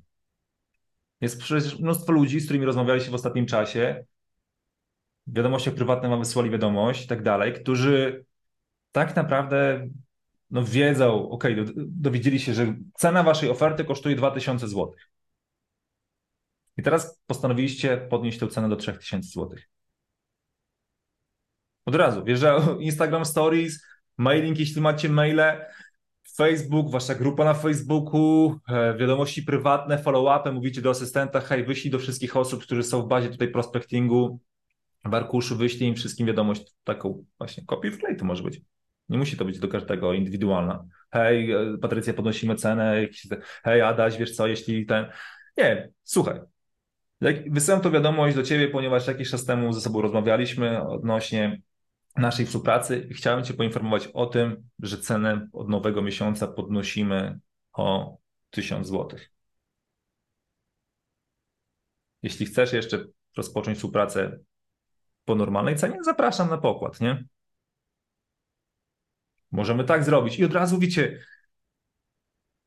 [1.21, 4.05] Jest przecież mnóstwo ludzi, z którymi rozmawialiście w ostatnim czasie,
[5.27, 8.25] w wiadomościach prywatnych wysłali wiadomość i tak dalej, którzy
[8.91, 9.87] tak naprawdę
[10.51, 11.43] no wiedzą, ok,
[11.75, 14.93] dowiedzieli się, że cena waszej oferty kosztuje 2000 zł.
[16.77, 19.59] I teraz postanowiliście podnieść tę cenę do 3000 zł.
[21.85, 23.85] Od razu, wjeżdża Instagram Stories,
[24.17, 25.65] mailing, jeśli macie maile,
[26.35, 31.99] Facebook, wasza grupa na Facebooku, e, wiadomości prywatne, follow-upy, mówicie do asystenta, hej, wyślij do
[31.99, 34.39] wszystkich osób, którzy są w bazie tutaj prospectingu,
[35.05, 38.61] w arkuszu, wyślij im wszystkim wiadomość, taką właśnie kopię wklej to może być.
[39.11, 40.85] Nie musi to być do każdego indywidualna.
[41.11, 43.07] Hej, e, Patrycja, podnosimy cenę,
[43.63, 45.05] hej, Adaś, wiesz co, jeśli ten...
[45.57, 46.39] Nie, słuchaj,
[47.49, 51.61] wysyłam to wiadomość do ciebie, ponieważ jakiś czas temu ze sobą rozmawialiśmy odnośnie
[52.17, 57.39] naszej współpracy i chciałem Cię poinformować o tym, że cenę od nowego miesiąca podnosimy
[57.73, 58.17] o
[58.49, 59.19] 1000 zł.
[62.23, 63.05] Jeśli chcesz jeszcze
[63.37, 64.39] rozpocząć współpracę
[65.25, 67.23] po normalnej cenie, zapraszam na pokład, nie?
[69.51, 70.39] Możemy tak zrobić.
[70.39, 71.19] I od razu widzicie,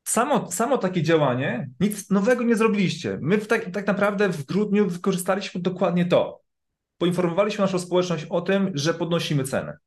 [0.04, 3.18] samo, samo takie działanie, nic nowego nie zrobiliście.
[3.22, 6.44] My tak, tak naprawdę w grudniu wykorzystaliśmy dokładnie to
[6.98, 9.78] poinformowaliśmy naszą społeczność o tym, że podnosimy cenę.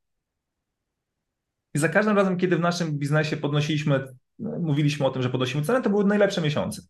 [1.74, 4.08] I za każdym razem, kiedy w naszym biznesie podnosiliśmy,
[4.40, 6.82] mówiliśmy o tym, że podnosimy cenę, to były najlepsze miesiące.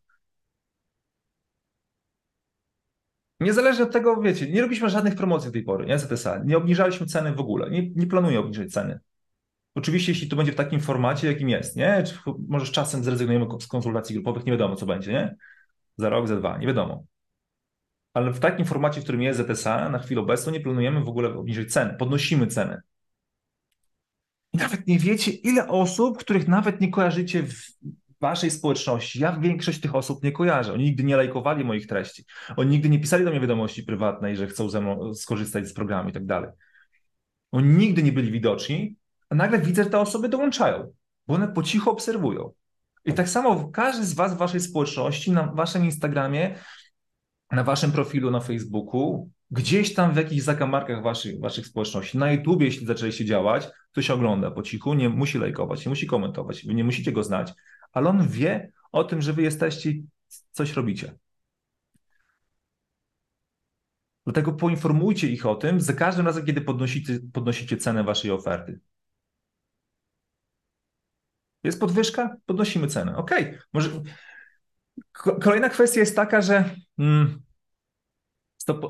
[3.40, 7.06] Niezależnie od tego, wiecie, nie robiliśmy żadnych promocji do tej pory, nie, ZSA, nie obniżaliśmy
[7.06, 9.00] ceny w ogóle, nie, nie planuję obniżyć ceny.
[9.78, 12.04] Oczywiście, jeśli to będzie w takim formacie, jakim jest, nie?
[12.04, 12.16] Czy
[12.48, 15.36] może z czasem zrezygnujemy z konsultacji grupowych, nie wiadomo, co będzie, nie?
[15.98, 17.04] Za rok, za dwa, nie wiadomo
[18.18, 21.34] ale w takim formacie, w którym jest ZSA, na chwilę obecną nie planujemy w ogóle
[21.34, 22.82] obniżyć ceny, podnosimy ceny.
[24.54, 27.56] I nawet nie wiecie, ile osób, których nawet nie kojarzycie w
[28.22, 30.74] waszej społeczności, ja większość tych osób nie kojarzę.
[30.74, 32.26] Oni nigdy nie lajkowali moich treści.
[32.56, 36.10] Oni nigdy nie pisali do mnie wiadomości prywatnej, że chcą ze mną skorzystać z programu
[36.10, 36.52] i tak dalej.
[37.52, 38.96] Oni nigdy nie byli widoczni,
[39.30, 40.94] a nagle widzę, że te osoby dołączają,
[41.28, 42.52] bo one po cichu obserwują.
[43.06, 46.56] I tak samo każdy z was w waszej społeczności, na waszym Instagramie
[47.52, 52.66] na waszym profilu na Facebooku, gdzieś tam w jakichś zakamarkach waszych, waszych społeczności, na YouTubie,
[52.66, 56.84] jeśli zaczęliście działać, to się ogląda po cichu, nie musi lajkować, nie musi komentować, nie
[56.84, 57.54] musicie go znać,
[57.92, 59.94] ale on wie o tym, że wy jesteście,
[60.52, 61.18] coś robicie.
[64.26, 68.80] Dlatego poinformujcie ich o tym za każdym razem, kiedy podnosicie, podnosicie cenę waszej oferty.
[71.68, 72.36] Jest podwyżka?
[72.46, 73.18] Podnosimy cenę.
[73.18, 73.32] OK,
[73.74, 73.90] może
[75.42, 77.42] Kolejna kwestia jest taka, że mm,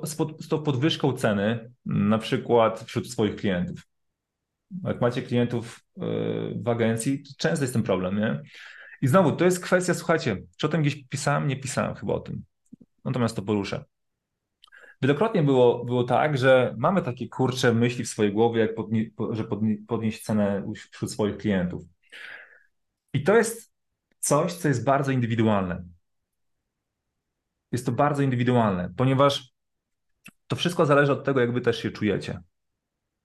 [0.04, 3.88] z, tą podwyżką ceny, na przykład wśród swoich klientów,
[4.84, 6.02] jak macie klientów y,
[6.64, 8.42] w agencji, to często jest ten problem, nie?
[9.02, 11.48] I znowu, to jest kwestia, słuchajcie, czy o tym gdzieś pisałem?
[11.48, 12.44] Nie pisałem chyba o tym.
[13.06, 13.84] Natomiast to poruszę.
[15.02, 19.44] Wielokrotnie było, było tak, że mamy takie kurcze myśli w swojej głowie, jak podnie, że
[19.44, 21.84] podnie, podnieść cenę wśród swoich klientów.
[23.14, 23.74] I to jest
[24.20, 25.84] coś, co jest bardzo indywidualne
[27.72, 29.54] jest to bardzo indywidualne, ponieważ
[30.48, 32.42] to wszystko zależy od tego, jak wy też się czujecie.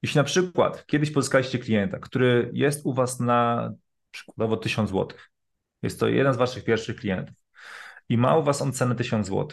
[0.03, 3.73] Jeśli na przykład kiedyś pozyskaliście klienta, który jest u was na
[4.11, 5.19] przykładowo 1000 zł,
[5.83, 7.37] jest to jeden z waszych pierwszych klientów
[8.09, 9.49] i ma u was on cenę 1000 zł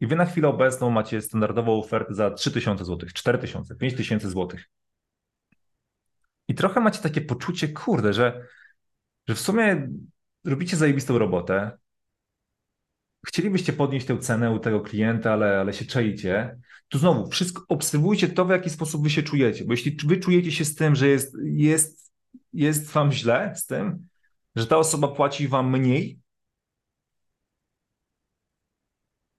[0.00, 4.60] i wy na chwilę obecną macie standardową ofertę za 3000 zł, 4000, 5000 zł.
[6.48, 8.46] I trochę macie takie poczucie, kurde, że,
[9.30, 9.88] że w sumie
[10.44, 11.78] robicie zajebistą robotę,
[13.26, 18.28] chcielibyście podnieść tę cenę u tego klienta, ale, ale się czaicie, to znowu wszystko obserwujcie
[18.28, 19.64] to, w jaki sposób wy się czujecie.
[19.64, 22.12] Bo jeśli wy czujecie się z tym, że jest, jest,
[22.52, 24.08] jest wam źle z tym,
[24.56, 26.18] że ta osoba płaci wam mniej,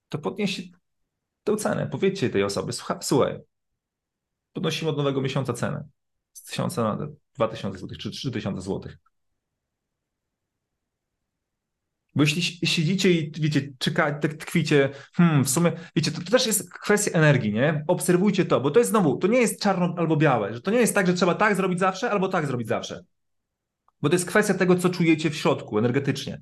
[0.09, 0.63] to podnieście
[1.43, 1.87] tę cenę.
[1.87, 3.39] Powiedzcie tej osobie, słuchaj,
[4.53, 5.83] podnosimy od nowego miesiąca cenę
[6.33, 8.91] z 1000 na 2000 zł czy 3000 zł.
[12.15, 16.73] Bo jeśli siedzicie i wiecie, czekacie, tkwicie, hmm, w sumie, wiecie, to, to, też jest
[16.73, 17.83] kwestia energii, nie?
[17.87, 20.79] Obserwujcie to, bo to jest znowu, to nie jest czarno albo białe, że to nie
[20.79, 23.03] jest tak, że trzeba tak zrobić zawsze albo tak zrobić zawsze.
[24.01, 26.41] Bo to jest kwestia tego, co czujecie w środku energetycznie.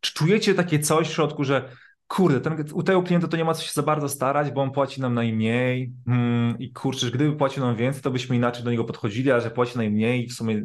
[0.00, 1.68] Czy czujecie takie coś w środku, że
[2.08, 4.70] kurde, ten, u tego klienta to nie ma co się za bardzo starać, bo on
[4.70, 8.84] płaci nam najmniej hmm, i kurczę, gdyby płacił nam więcej, to byśmy inaczej do niego
[8.84, 10.62] podchodzili, a że płaci najmniej i w sumie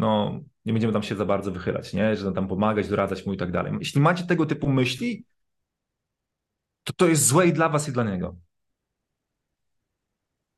[0.00, 2.16] no nie będziemy tam się za bardzo wychylać, nie?
[2.16, 3.72] że tam pomagać, doradzać mu i tak dalej.
[3.78, 5.24] Jeśli macie tego typu myśli,
[6.84, 8.36] to to jest złe i dla was i dla niego.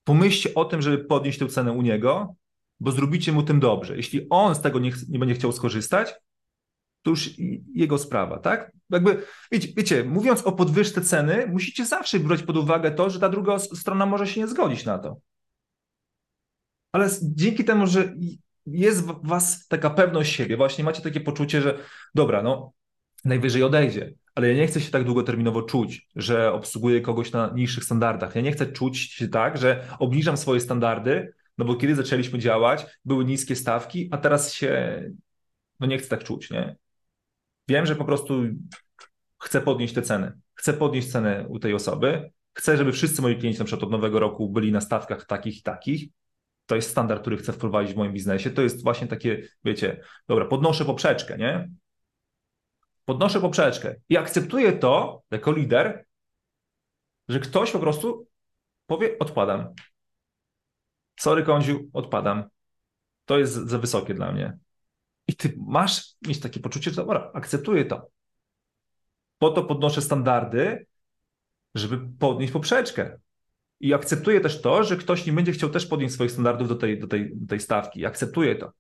[0.05, 2.35] Pomyślcie o tym, żeby podnieść tę cenę u niego,
[2.81, 3.97] bo zrobicie mu tym dobrze.
[3.97, 6.15] Jeśli on z tego nie, nie będzie chciał skorzystać,
[7.03, 7.31] to już
[7.75, 8.73] jego sprawa, tak?
[8.91, 13.29] Jakby, wiecie, wiecie, mówiąc o podwyżce ceny, musicie zawsze brać pod uwagę to, że ta
[13.29, 15.17] druga strona może się nie zgodzić na to.
[16.93, 18.15] Ale dzięki temu, że
[18.67, 21.79] jest w was taka pewność siebie, właśnie macie takie poczucie, że
[22.15, 22.73] dobra, no
[23.25, 27.85] najwyżej odejdzie, ale ja nie chcę się tak długoterminowo czuć, że obsługuję kogoś na niższych
[27.85, 28.35] standardach.
[28.35, 32.87] Ja nie chcę czuć się tak, że obniżam swoje standardy, no bo kiedy zaczęliśmy działać,
[33.05, 35.03] były niskie stawki, a teraz się
[35.81, 36.77] no nie chcę tak czuć, nie?
[37.69, 38.43] Wiem, że po prostu
[39.39, 40.33] chcę podnieść te ceny.
[40.55, 42.31] Chcę podnieść cenę u tej osoby.
[42.55, 45.63] Chcę, żeby wszyscy moi klienci na przykład od nowego roku byli na stawkach takich i
[45.63, 46.09] takich.
[46.67, 48.51] To jest standard, który chcę wprowadzić w moim biznesie.
[48.51, 51.71] To jest właśnie takie, wiecie, dobra, podnoszę poprzeczkę, nie?
[53.05, 56.05] Podnoszę poprzeczkę i akceptuję to jako lider,
[57.29, 58.27] że ktoś po prostu
[58.87, 59.75] powie, odpadam.
[61.21, 62.45] Sorry, kądziu, odpadam.
[63.25, 64.59] To jest za wysokie dla mnie.
[65.27, 68.09] I ty masz mieć takie poczucie, że dobra, akceptuję to.
[69.39, 70.87] Po to podnoszę standardy,
[71.75, 73.19] żeby podnieść poprzeczkę.
[73.83, 76.99] I akceptuję też to, że ktoś nie będzie chciał też podnieść swoich standardów do tej,
[76.99, 78.07] do tej, do tej stawki.
[78.07, 78.73] Akceptuję to.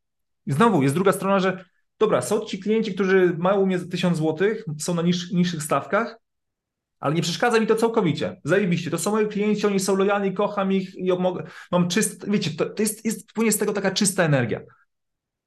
[0.47, 1.65] I znowu jest druga strona, że
[1.99, 6.19] dobra, są ci klienci, którzy mają u mnie 1000 zł, są na niż, niższych stawkach,
[7.01, 8.41] ale nie przeszkadza mi to całkowicie.
[8.45, 8.91] Zajebiście.
[8.91, 11.11] To są moi klienci, oni są lojalni, kocham ich i
[11.73, 14.61] mam czyste, wiecie, to, to jest, jest, płynie z tego taka czysta energia.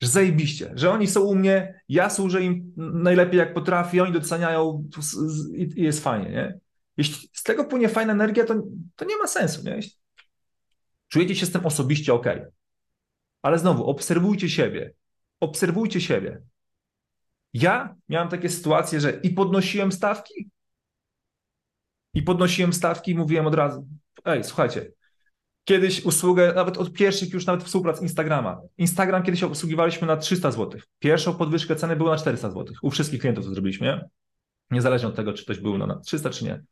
[0.02, 4.90] Że zajebiście, że oni są u mnie, ja służę im najlepiej jak potrafię, oni doceniają
[5.56, 6.60] i jest fajnie, nie?
[6.98, 8.56] Jeśli z tego płynie fajna energia, to,
[8.96, 9.80] to nie ma sensu, nie?
[11.08, 12.26] Czujecie się z tym osobiście ok.
[13.42, 14.94] Ale znowu, obserwujcie siebie.
[15.40, 16.42] Obserwujcie siebie.
[17.54, 20.50] Ja miałem takie sytuacje, że i podnosiłem stawki,
[22.14, 23.88] i podnosiłem stawki i mówiłem od razu,
[24.26, 24.92] ej, słuchajcie,
[25.64, 28.62] kiedyś usługę, nawet od pierwszych już nawet współprac Instagrama.
[28.78, 30.82] Instagram kiedyś obsługiwaliśmy na 300 zł.
[31.00, 32.76] Pierwszą podwyżkę ceny była na 400 zł.
[32.82, 34.10] U wszystkich klientów to zrobiliśmy, nie?
[34.72, 36.64] Niezależnie od tego, czy ktoś był na 300 czy nie.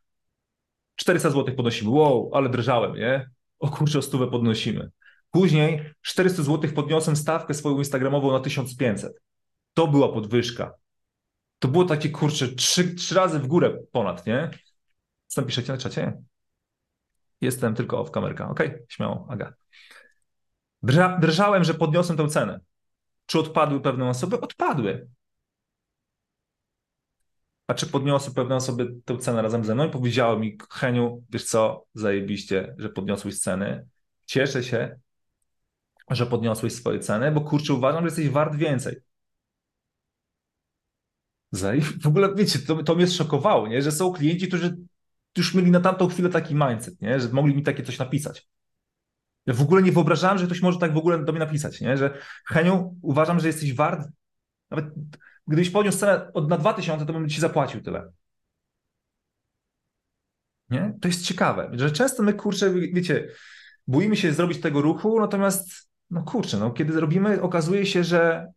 [0.96, 1.92] 400 zł podnosimy.
[1.92, 3.30] Wow, ale drżałem, nie?
[3.60, 4.92] O kurczę, o stówę podnosimy.
[5.32, 9.14] Później 400 zł podniosłem stawkę swoją Instagramową na 1500.
[9.74, 10.74] To była podwyżka.
[11.60, 14.52] To było takie, kurczę, trzy, trzy razy w górę ponad, nie?
[15.28, 16.14] Co tam piszecie na czacie?
[17.42, 18.50] Jestem tylko off kamerka.
[18.50, 18.86] Okej, okay?
[18.90, 19.54] śmiało, Aga.
[20.84, 22.60] Drża, drżałem, że podniosłem tę cenę.
[23.26, 24.42] Czy odpadły pewne osoby?
[24.42, 25.08] Odpadły.
[27.68, 31.46] A czy podniosły pewne osoby tę cenę razem ze mną i powiedziały mi, Heniu, wiesz
[31.46, 33.88] co, zajebiście, że podniosłeś ceny.
[34.26, 35.00] Cieszę się,
[36.10, 38.96] że podniosłeś swoje ceny, bo kurczę, uważam, że jesteś wart więcej.
[42.02, 43.82] W ogóle, wiecie, to, to mnie szokowało, nie?
[43.82, 44.78] że są klienci, którzy
[45.38, 47.20] już mieli na tamtą chwilę taki mindset, nie?
[47.20, 48.48] że mogli mi takie coś napisać.
[49.46, 51.98] Ja w ogóle nie wyobrażałem, że ktoś może tak w ogóle do mnie napisać, nie?
[51.98, 54.08] że Heniu, uważam, że jesteś wart,
[54.72, 54.86] nawet
[55.48, 58.12] gdybyś podniósł cenę od na 2000, to bym ci zapłacił tyle.
[60.70, 60.94] Nie?
[61.02, 63.28] To jest ciekawe, że często my, kurczę, wiecie,
[63.88, 68.48] boimy się zrobić tego ruchu, natomiast, no kurczę, no, kiedy zrobimy, okazuje się, że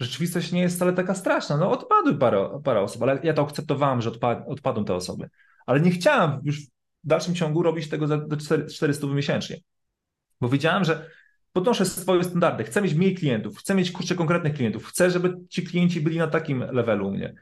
[0.00, 1.56] rzeczywistość nie jest wcale taka straszna.
[1.56, 5.28] No odpadły parę, parę osób, ale ja to akceptowałem, że odpad, odpadną te osoby
[5.68, 6.68] ale nie chciałem już w
[7.04, 8.18] dalszym ciągu robić tego za
[8.70, 9.56] 400 miesięcznie,
[10.40, 11.10] bo wiedziałem, że
[11.58, 15.62] podnoszę swoje standardy, chcę mieć mniej klientów, chcę mieć kurczę konkretnych klientów, chcę, żeby ci
[15.62, 17.34] klienci byli na takim levelu u mnie.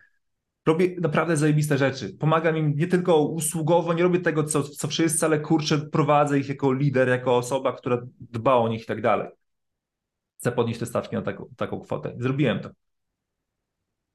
[0.66, 2.16] Robię naprawdę zajebiste rzeczy.
[2.18, 6.48] Pomagam im nie tylko usługowo, nie robię tego, co, co wszyscy, ale kurczę, prowadzę ich
[6.48, 9.28] jako lider, jako osoba, która dba o nich i tak dalej.
[10.38, 12.14] Chcę podnieść te stawki na taką, taką kwotę.
[12.18, 12.70] Zrobiłem to.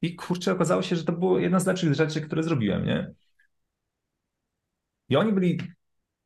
[0.01, 3.11] I kurczę, okazało się, że to było jedna z lepszych rzeczy, które zrobiłem, nie?
[5.09, 5.57] I oni byli,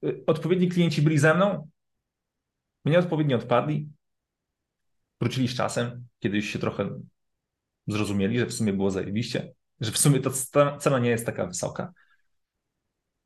[0.04, 1.70] y, odpowiedni klienci byli ze mną,
[2.86, 3.90] mnie odpowiednio odpadli,
[5.22, 7.00] wrócili z czasem, kiedy już się trochę
[7.88, 11.94] zrozumieli, że w sumie było zajebiście, że w sumie ta cena nie jest taka wysoka.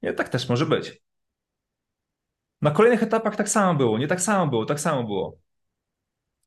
[0.01, 1.01] Nie, tak też może być.
[2.61, 5.37] Na kolejnych etapach tak samo było, nie tak samo było, tak samo było.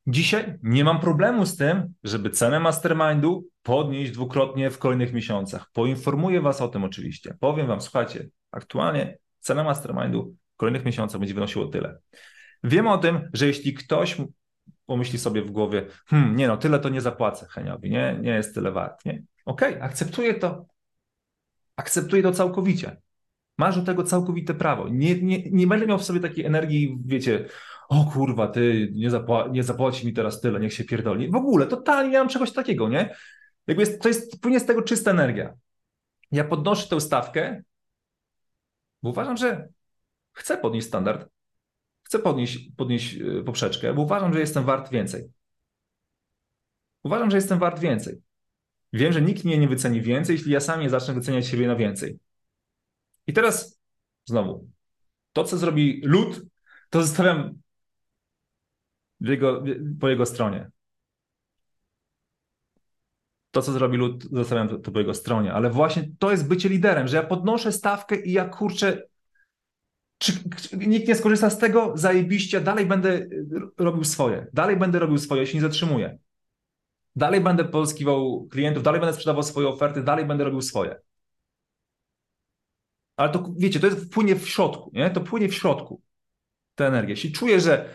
[0.07, 5.71] Dzisiaj nie mam problemu z tym, żeby cenę mastermindu podnieść dwukrotnie w kolejnych miesiącach.
[5.73, 7.37] Poinformuję Was o tym oczywiście.
[7.39, 11.99] Powiem Wam, słuchajcie, aktualnie cena mastermindu w kolejnych miesiącach będzie wynosiła tyle.
[12.63, 14.17] Wiem o tym, że jeśli ktoś
[14.85, 18.55] pomyśli sobie w głowie, hmm, nie no, tyle to nie zapłacę Heniowi, nie, nie jest
[18.55, 19.23] tyle wart, nie?
[19.45, 20.65] Okej, okay, akceptuję to.
[21.75, 23.01] Akceptuję to całkowicie.
[23.57, 24.87] Masz do tego całkowite prawo.
[24.89, 27.45] Nie, nie, nie będę miał w sobie takiej energii, wiecie,
[27.89, 31.31] o kurwa, ty nie, zapła nie zapłaci mi teraz tyle, niech się pierdoli.
[31.31, 33.15] W ogóle, totalnie nie mam czegoś takiego, nie?
[33.67, 35.53] Jakby jest, to jest, płynie z tego czysta energia.
[36.31, 37.63] Ja podnoszę tę stawkę,
[39.03, 39.67] bo uważam, że
[40.31, 41.29] chcę podnieść standard,
[42.13, 45.29] chcę podnieść, podnieść y, poprzeczkę, bo uważam, że jestem wart więcej.
[47.03, 48.21] Uważam, że jestem wart więcej.
[48.93, 51.75] Wiem, że nikt mnie nie wyceni więcej, jeśli ja sam nie zacznę wyceniać siebie na
[51.75, 52.19] więcej.
[53.27, 53.79] I teraz
[54.25, 54.69] znowu,
[55.33, 56.41] to co zrobi lud,
[56.89, 57.61] to zostawiam
[59.19, 59.63] jego,
[59.99, 60.71] po jego stronie.
[63.51, 66.69] To, co zrobi lud, zostawiam to, to po jego stronie, ale właśnie to jest bycie
[66.69, 69.07] liderem, że ja podnoszę stawkę i ja kurczę,
[70.23, 70.33] czy,
[70.77, 73.27] nikt nie skorzysta z tego, zajebiście, dalej będę
[73.77, 76.17] robił swoje, dalej będę robił swoje, się nie zatrzymuję.
[77.15, 80.95] Dalej będę pozyskiwał klientów, dalej będę sprzedawał swoje oferty, dalej będę robił swoje.
[83.15, 85.09] Ale to wiecie, to jest, płynie w środku, nie?
[85.09, 86.01] To płynie w środku
[86.75, 87.09] ta energia.
[87.09, 87.89] Jeśli czuję, że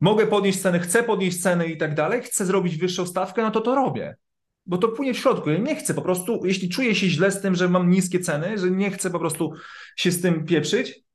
[0.00, 3.60] mogę podnieść ceny, chcę podnieść ceny i tak dalej, chcę zrobić wyższą stawkę, no to
[3.60, 4.16] to robię.
[4.66, 5.50] Bo to płynie w środku.
[5.50, 8.58] Ja nie chcę po prostu, jeśli czuję się źle z tym, że mam niskie ceny,
[8.58, 9.52] że nie chcę po prostu
[9.96, 11.05] się z tym pieprzyć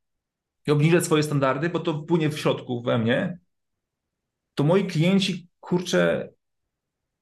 [0.67, 3.39] i obniżać swoje standardy, bo to płynie w środku we mnie,
[4.55, 6.29] to moi klienci, kurczę,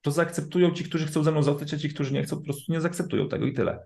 [0.02, 2.72] to zaakceptują ci, którzy chcą ze mną zostać, a ci, którzy nie chcą, po prostu
[2.72, 3.80] nie zaakceptują tego i tyle.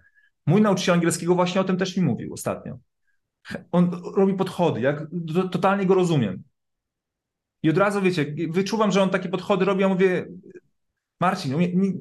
[0.45, 2.77] Mój nauczyciel angielskiego właśnie o tym też mi mówił ostatnio.
[3.71, 5.07] On robi podchody, jak
[5.51, 6.43] totalnie go rozumiem.
[7.63, 10.27] I od razu, wiecie, wyczuwam, że on takie podchody robi, ja mówię,
[11.19, 11.57] Marcin, no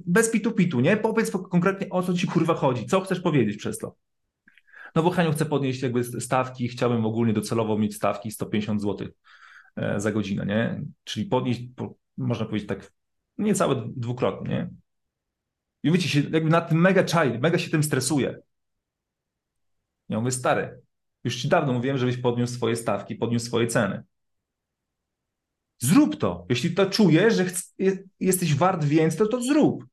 [0.07, 0.97] bez pitu-pitu, nie?
[0.97, 3.95] Powiedz konkretnie, o co ci kurwa chodzi, co chcesz powiedzieć przez to.
[4.95, 9.09] No bo Heniu chcę podnieść jakby stawki, chciałbym ogólnie docelowo mieć stawki 150 zł
[9.77, 10.83] e, za godzinę, nie?
[11.05, 11.61] Czyli podnieść,
[12.17, 12.93] można powiedzieć tak,
[13.39, 14.71] niecałe dwukrotnie, nie?
[15.83, 18.39] I wiecie, się jakby na tym mega czai, mega się tym stresuje.
[20.09, 20.81] Ja mówię, stary,
[21.25, 24.03] już ci dawno mówiłem, żebyś podniósł swoje stawki, podniósł swoje ceny.
[25.79, 26.47] Zrób to.
[26.49, 27.45] Jeśli to czujesz, że
[28.21, 29.85] jesteś wart więcej, to to zrób.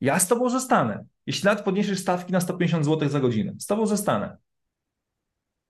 [0.00, 1.04] Ja z tobą zostanę.
[1.26, 4.36] Jeśli nawet podniesiesz stawki na 150 zł za godzinę, z tobą zostanę.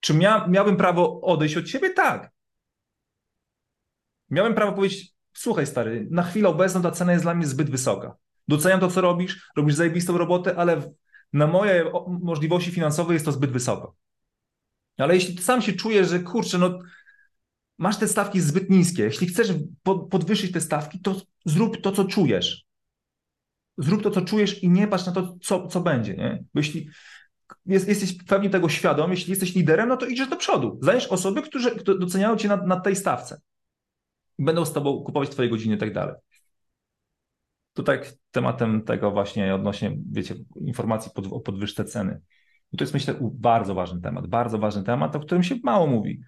[0.01, 1.91] Czy mia miałbym prawo odejść od ciebie?
[1.91, 2.31] Tak.
[4.31, 8.17] Miałem prawo powiedzieć, słuchaj stary, na chwilę obecną ta cena jest dla mnie zbyt wysoka.
[8.49, 10.93] Doceniam to, co robisz, robisz zajebistą robotę, ale
[11.33, 11.93] na moje
[12.23, 13.95] możliwości finansowe jest to zbyt wysoko.
[14.97, 16.79] Ale jeśli sam się czujesz, że kurczę, no
[17.79, 19.53] masz te stawki zbyt niskie, jeśli chcesz
[20.11, 22.70] podwyższyć te stawki, to zrób to, co czujesz.
[23.81, 26.45] Zrób to, co czujesz i nie patrz na to, co, co będzie, nie?
[26.55, 26.89] Bo jeśli
[27.66, 30.78] jest, jesteś pewnie tego świadom, jeśli jesteś liderem, no to idziesz do przodu.
[30.83, 33.41] Znajdziesz osoby, które doceniają cię na, na tej stawce.
[34.39, 36.14] Będą z tobą kupować twoje godziny i tak dalej.
[37.74, 38.01] Tutaj
[38.31, 42.20] tematem tego właśnie odnośnie, wiecie, informacji pod, o podwyżce ceny.
[42.72, 46.20] I to jest myślę bardzo ważny temat, bardzo ważny temat, o którym się mało mówi.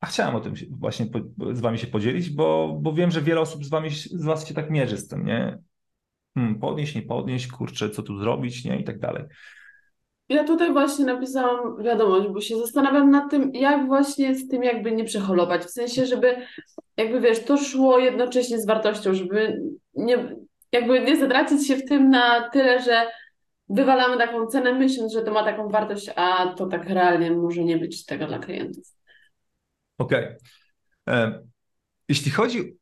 [0.00, 1.06] A chciałem o tym właśnie
[1.52, 4.54] z wami się podzielić, bo, bo wiem, że wiele osób z wami z was się
[4.54, 5.58] tak mierzy z tym, nie?
[6.36, 8.80] Hmm, podnieść, nie podnieść, kurczę, co tu zrobić, nie?
[8.80, 9.24] I tak dalej.
[10.28, 14.92] Ja tutaj właśnie napisałam wiadomość, bo się zastanawiam nad tym, jak właśnie z tym jakby
[14.92, 15.62] nie przeholować.
[15.62, 16.36] W sensie, żeby
[16.96, 19.60] jakby wiesz, to szło jednocześnie z wartością, żeby
[19.94, 20.36] nie,
[20.72, 23.06] jakby nie zatracić się w tym na tyle, że
[23.68, 27.78] wywalamy taką cenę, myśląc, że to ma taką wartość, a to tak realnie może nie
[27.78, 28.84] być tego dla klientów.
[29.98, 30.24] Okej.
[30.24, 30.36] Okay.
[31.08, 31.42] E,
[32.08, 32.76] jeśli chodzi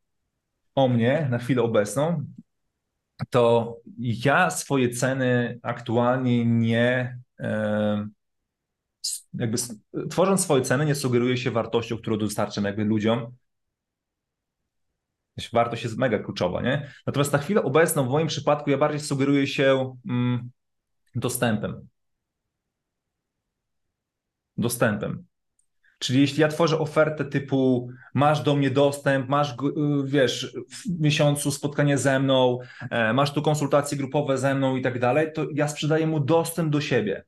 [0.75, 2.25] o mnie na chwilę obecną,
[3.29, 7.19] to ja swoje ceny aktualnie nie.
[9.33, 9.57] Jakby
[10.09, 13.35] tworząc swoje ceny, nie sugeruję się wartością, którą dostarczam jakby ludziom.
[15.53, 16.93] Wartość jest mega kluczowa, nie?
[17.07, 20.49] Natomiast na chwilę obecną, w moim przypadku, ja bardziej sugeruję się mm,
[21.15, 21.87] dostępem.
[24.57, 25.28] Dostępem.
[25.99, 29.55] Czyli jeśli ja tworzę ofertę typu masz do mnie dostęp, masz, y,
[30.05, 34.99] wiesz, w miesiącu spotkanie ze mną, e, masz tu konsultacje grupowe ze mną i tak
[34.99, 37.25] dalej, to ja sprzedaję mu dostęp do siebie.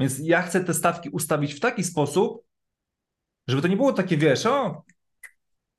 [0.00, 2.44] Więc ja chcę te stawki ustawić w taki sposób,
[3.48, 4.84] żeby to nie było takie, wiesz, o,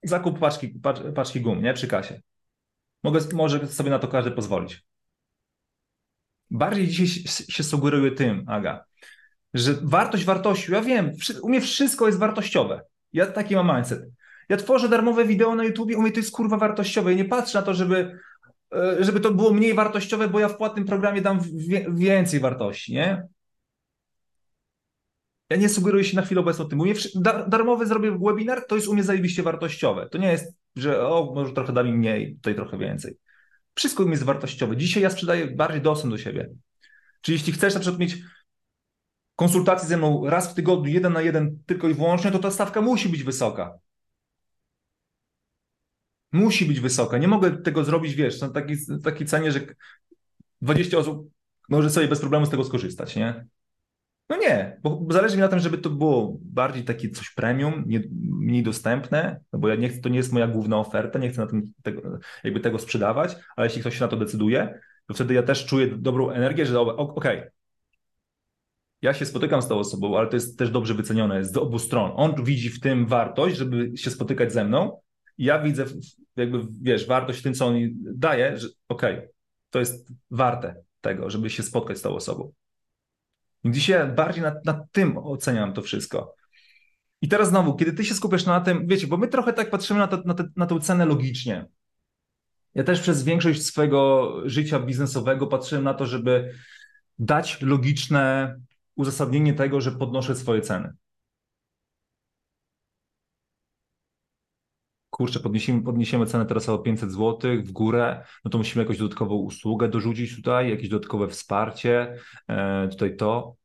[0.04, 0.80] zakup paczki,
[1.16, 2.22] paczki gum, nie, przy kasie.
[3.04, 4.86] Mogę, może sobie na to każdy pozwolić.
[6.52, 8.86] Bardziej dzisiaj się sugeruję tym, Aga,
[9.56, 12.82] że wartość wartością, ja wiem, u mnie wszystko jest wartościowe.
[13.14, 14.10] Ja taki mam mindset.
[14.50, 17.12] Ja tworzę darmowe wideo na YouTubie, u mnie to jest kurwa wartościowe.
[17.12, 18.20] Ja nie patrzę na to, żeby,
[18.76, 21.40] e, żeby to było mniej wartościowe, bo ja w płatnym programie dam
[21.90, 23.28] więcej wartości, nie?
[25.50, 26.80] Ja nie sugeruję się na chwilę obecną tym.
[26.80, 26.94] U mnie
[27.48, 30.10] darmowy zrobię webinar, to jest u mnie zajebiście wartościowe.
[30.12, 33.18] To nie jest, że o, może trochę da mi mniej, tutaj trochę więcej.
[33.76, 34.78] Wszystko mnie jest wartościowe.
[34.78, 36.50] Dzisiaj ja sprzedaję bardziej dostęp do siebie.
[37.22, 38.18] Czyli jeśli chcesz na przykład mieć
[39.36, 42.82] konsultacje ze mną raz w tygodniu, jeden na jeden tylko i wyłącznie, to ta stawka
[42.82, 43.80] musi być wysoka.
[46.32, 47.18] Musi być wysoka.
[47.18, 49.60] Nie mogę tego zrobić, wiesz, na takiej, takiej cenie, że
[50.62, 51.30] 20 osób
[51.70, 53.46] może sobie bez problemu z tego skorzystać, nie?
[54.30, 58.02] No nie, bo zależy mi na tym, żeby to było bardziej takie coś premium, nie,
[58.22, 61.42] mniej dostępne, no bo ja nie chcę, to nie jest moja główna oferta, nie chcę
[61.42, 65.34] na tym tego, jakby tego sprzedawać, ale jeśli ktoś się na to decyduje, to wtedy
[65.34, 67.52] ja też czuję dobrą energię, że okej, okay,
[69.06, 72.12] ja się spotykam z tą osobą, ale to jest też dobrze wycenione z obu stron.
[72.16, 75.02] On widzi w tym wartość, żeby się spotykać ze mną.
[75.38, 75.86] Ja widzę,
[76.36, 77.76] jakby wiesz, wartość w tym, co on
[78.16, 79.30] daje, że okej, okay,
[79.70, 82.52] to jest warte tego, żeby się spotkać z tą osobą.
[83.64, 86.36] I dzisiaj bardziej nad, nad tym oceniam to wszystko.
[87.22, 90.00] I teraz znowu, kiedy ty się skupiasz na tym, wiecie, bo my trochę tak patrzymy
[90.00, 91.66] na, to, na, te, na tę cenę logicznie.
[92.76, 96.54] Ja też przez większość swojego życia biznesowego patrzyłem na to, żeby
[97.20, 98.56] dać logiczne
[98.96, 100.94] uzasadnienie tego, że podnoszę swoje ceny.
[105.10, 109.36] Kurczę, podniesiemy, podniesiemy cenę teraz o 500 zł w górę, no to musimy jakąś dodatkową
[109.36, 112.18] usługę dorzucić tutaj, jakieś dodatkowe wsparcie,
[112.48, 113.56] e, tutaj to.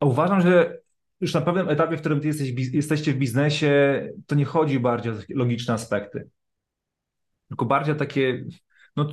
[0.00, 0.78] A uważam, że
[1.20, 5.12] już na pewnym etapie, w którym ty jesteś, jesteście w biznesie, to nie chodzi bardziej
[5.12, 6.30] o logiczne aspekty,
[7.48, 8.44] tylko bardziej o takie,
[8.96, 9.08] no,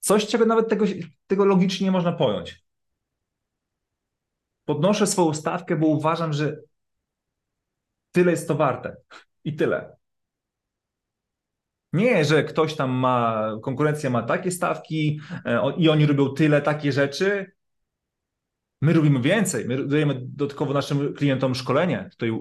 [0.00, 0.84] coś, czego nawet tego,
[1.26, 2.61] tego logicznie nie można pojąć.
[4.64, 6.56] Podnoszę swoją stawkę, bo uważam, że
[8.12, 8.96] tyle jest to warte
[9.44, 9.96] i tyle.
[11.92, 16.92] Nie, że ktoś tam ma, konkurencja ma takie stawki e, i oni robią tyle, takie
[16.92, 17.52] rzeczy.
[18.80, 19.64] My robimy więcej.
[19.64, 22.08] My dajemy dodatkowo naszym klientom szkolenie.
[22.10, 22.34] Tutaj e,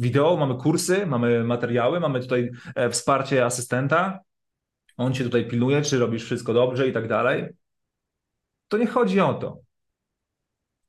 [0.00, 4.20] wideo, mamy kursy, mamy materiały, mamy tutaj e, wsparcie asystenta.
[4.96, 7.48] On cię tutaj pilnuje, czy robisz wszystko dobrze i tak dalej.
[8.68, 9.63] To nie chodzi o to.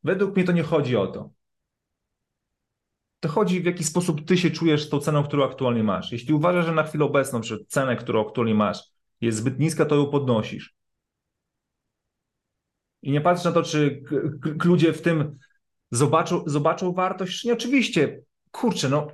[0.06, 1.30] Według mnie to nie chodzi o to
[3.26, 6.12] to chodzi w jaki sposób ty się czujesz z tą ceną, którą aktualnie masz.
[6.12, 8.84] Jeśli uważasz, że na chwilę obecną, że cenę, którą aktualnie masz,
[9.22, 10.76] jest zbyt niska, to ją podnosisz.
[13.02, 14.04] I nie patrz na to, czy
[14.66, 15.38] ludzie w tym
[15.92, 17.54] zobaczą, zobaczą wartość, czy nie.
[17.54, 19.08] Oczywiście, kurczę, no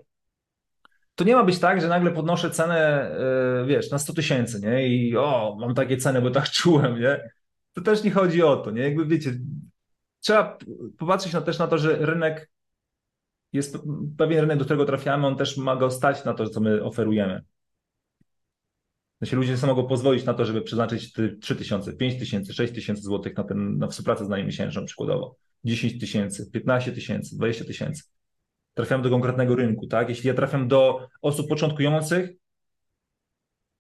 [1.16, 3.12] to nie ma być tak, że nagle podnoszę cenę,
[3.60, 4.88] yy, wiesz, na 100 tysięcy, nie?
[4.88, 7.32] I o, mam takie ceny, bo tak czułem, nie?
[7.74, 8.82] To też nie chodzi o to, nie?
[8.82, 9.40] Jakby wiecie,
[10.22, 10.58] trzeba
[10.98, 12.52] popatrzeć na, też na to, że rynek
[13.54, 13.78] jest
[14.18, 17.44] pewien rynek, do którego trafiamy, on też ma go stać na to, co my oferujemy.
[19.22, 23.02] Znaczy ludzie sobie mogą pozwolić na to, żeby przeznaczyć 3 tysiące, 5 tysięcy, 6 tysięcy
[23.02, 25.36] złotych na, ten, na współpracę z nami miesięczną przykładowo.
[25.64, 28.04] 10 tysięcy, 15 tysięcy, 20 tysięcy.
[28.74, 30.10] Trafiam do konkretnego rynku, tak?
[30.10, 32.30] Jeśli ja trafiam do osób początkujących,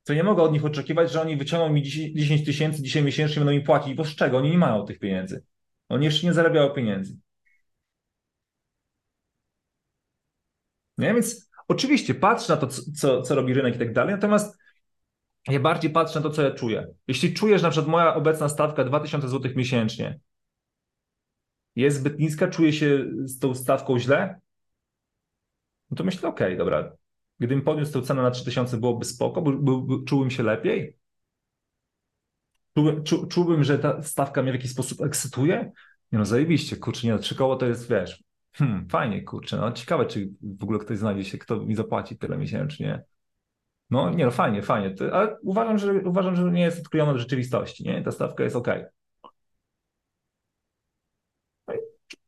[0.04, 3.52] to nie mogę od nich oczekiwać, że oni wyciągną mi 10 tysięcy dzisiaj miesięcznie będą
[3.52, 4.38] mi płacić, bo z czego?
[4.38, 5.44] Oni nie mają tych pieniędzy.
[5.92, 7.18] Oni jeszcze nie zarabiają pieniędzy.
[10.98, 11.14] Nie?
[11.14, 14.58] Więc oczywiście patrzę na to, co, co robi rynek i tak dalej, natomiast
[15.48, 16.88] ja bardziej patrzę na to, co ja czuję.
[17.08, 20.20] Jeśli czujesz, na przykład moja obecna stawka 2000 zł miesięcznie
[21.76, 24.40] jest zbyt niska, czuję się z tą stawką źle,
[25.92, 26.92] no to myślę, okej, okay, dobra,
[27.40, 30.98] gdybym podniósł tę cenę na 3000 byłoby spoko, bo, bo, bo czułbym się lepiej,
[32.76, 35.72] czułbym, czu, czułbym, że ta stawka mnie w jakiś sposób ekscytuje,
[36.12, 39.58] nie no zajebiście, kurczę, nie no, trzy koło to jest, wiesz, Hmm, fajnie, kurczę.
[39.58, 43.04] No, ciekawe, czy w ogóle ktoś znajdzie się, kto mi zapłaci tyle miesięcznie.
[43.90, 44.96] No nie, no fajnie, fajnie.
[45.14, 48.02] Ale uważam, że uważam, że nie jest odklejona od rzeczywistości, nie?
[48.04, 48.68] Ta stawka jest ok.
[51.68, 51.74] No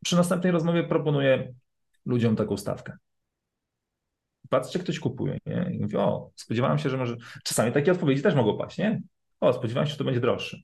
[0.04, 1.54] przy następnej rozmowie proponuję
[2.06, 2.98] ludziom taką stawkę.
[4.50, 5.72] Patrzcie, ktoś kupuje, nie?
[5.91, 7.16] I o, spodziewałem się, że może...
[7.44, 9.02] Czasami takie odpowiedzi też mogą paść, nie?
[9.44, 10.58] O, spodziewałem się, że to będzie droższe.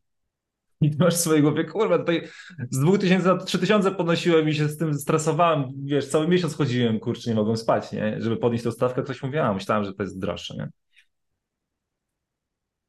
[0.81, 2.27] I masz w swojej głowie, kurwa, tutaj
[2.71, 7.29] z 2000 na 3000 podnosiłem i się z tym stresowałem, wiesz, cały miesiąc chodziłem, kurczę,
[7.29, 8.21] nie mogłem spać, nie?
[8.21, 10.69] Żeby podnieść tę stawkę, ktoś mówi, a myślałem, że to jest droższe, nie?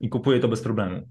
[0.00, 1.08] I kupuję to bez problemu.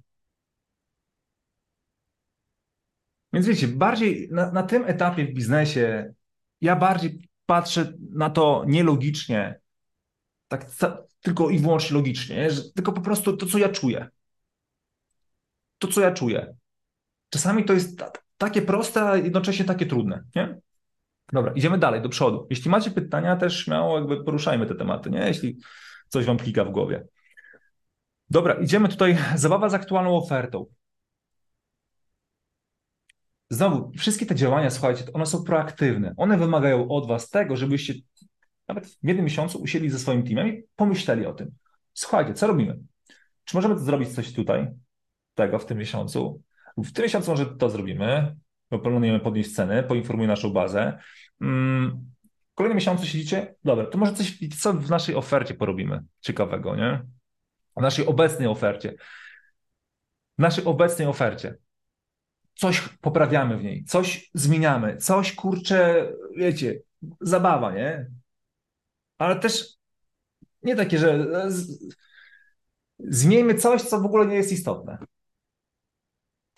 [3.33, 6.13] Więc wiecie, bardziej na, na tym etapie w biznesie
[6.61, 9.59] ja bardziej patrzę na to nielogicznie,
[10.47, 10.65] tak
[11.21, 14.09] tylko i wyłącznie logicznie, że tylko po prostu to, co ja czuję.
[15.79, 16.55] To, co ja czuję.
[17.29, 18.03] Czasami to jest
[18.37, 20.59] takie proste, a jednocześnie takie trudne, nie?
[21.33, 22.47] Dobra, idziemy dalej, do przodu.
[22.49, 25.19] Jeśli macie pytania, też śmiało jakby poruszajmy te tematy, nie?
[25.19, 25.57] Jeśli
[26.07, 27.07] coś wam klika w głowie.
[28.29, 29.17] Dobra, idziemy tutaj.
[29.35, 30.65] Zabawa z aktualną ofertą.
[33.49, 36.13] Znowu, wszystkie te działania, słuchajcie, one są proaktywne.
[36.17, 37.93] One wymagają od was tego, żebyście
[38.67, 41.51] nawet w jednym miesiącu usiedli ze swoim teamem i pomyśleli o tym.
[41.93, 42.79] Słuchajcie, co robimy?
[43.43, 44.67] Czy możemy zrobić coś tutaj,
[45.39, 46.41] tego w tym miesiącu?
[46.77, 48.35] W tym miesiącu może to zrobimy,
[48.71, 50.99] bo planujemy podnieść ceny, poinformuj naszą bazę.
[51.41, 52.11] Mm,
[52.51, 57.01] w kolejnym miesiącu siedzicie, dobra, to może coś co w naszej ofercie porobimy ciekawego, nie?
[57.77, 58.93] W naszej obecnej ofercie.
[60.37, 61.57] W naszej obecnej ofercie.
[62.55, 66.79] Coś poprawiamy w niej, coś zmieniamy, coś kurczę, wiecie,
[67.21, 68.07] zabawa, nie?
[69.17, 69.67] Ale też
[70.63, 71.27] nie takie, że
[72.99, 74.97] zmieńmy coś, co w ogóle nie jest istotne.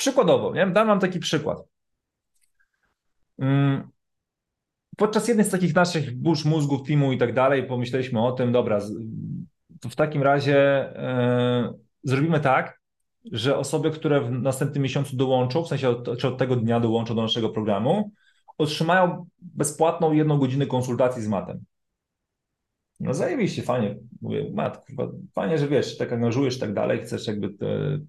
[0.02, 0.68] Przykładowo, nie?
[0.68, 1.58] dam wam taki przykład.
[3.40, 3.90] Mm,
[4.98, 8.80] podczas jednej z takich naszych burz mózgów, teamu i tak dalej, pomyśleliśmy o tym, dobra,
[9.82, 10.90] to w takim razie
[11.66, 12.82] yy, zrobimy tak,
[13.32, 17.16] że osoby, które w następnym miesiącu dołączą, w sensie od, czy od tego dnia dołączą
[17.16, 18.12] do naszego programu,
[18.58, 21.64] otrzymają bezpłatną jedną godzinę konsultacji z matem.
[23.00, 23.96] No zajebiście, fajnie.
[24.22, 24.86] Mówię, Mat,
[25.36, 28.00] fajnie, że wiesz, tak angażujesz i tak dalej, chcesz jakby te,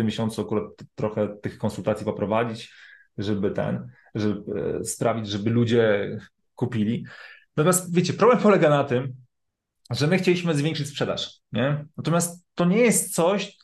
[0.00, 2.74] tym miesiącu akurat trochę tych konsultacji poprowadzić,
[3.18, 6.18] żeby ten, żeby e, sprawić, żeby ludzie
[6.54, 7.04] kupili.
[7.56, 9.12] Natomiast wiecie, problem polega na tym,
[9.90, 11.84] że my chcieliśmy zwiększyć sprzedaż, nie?
[11.96, 13.56] Natomiast to nie jest coś,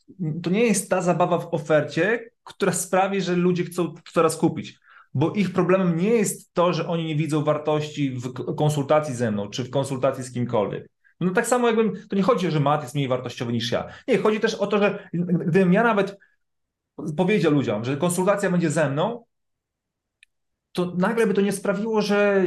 [0.43, 4.79] to nie jest ta zabawa w ofercie, która sprawi, że ludzie chcą coraz kupić
[5.15, 9.49] bo ich problemem nie jest to, że oni nie widzą wartości w konsultacji ze mną,
[9.49, 10.89] czy w konsultacji z kimkolwiek.
[11.21, 13.87] No tak samo jakbym, to nie chodzi, że Mat jest mniej wartościowy niż ja.
[14.09, 15.09] Nie, chodzi też o to, że
[15.47, 16.19] gdybym ja nawet
[17.17, 19.25] powiedział ludziom, że konsultacja będzie ze mną,
[20.73, 22.47] to nagle by to nie sprawiło, że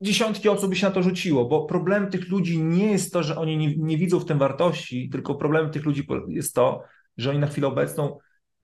[0.00, 3.36] dziesiątki osób by się na to rzuciło, bo problem tych ludzi nie jest to, że
[3.36, 6.82] oni nie, nie widzą w tym wartości, tylko problem tych ludzi jest to,
[7.16, 8.18] że oni na chwilę obecną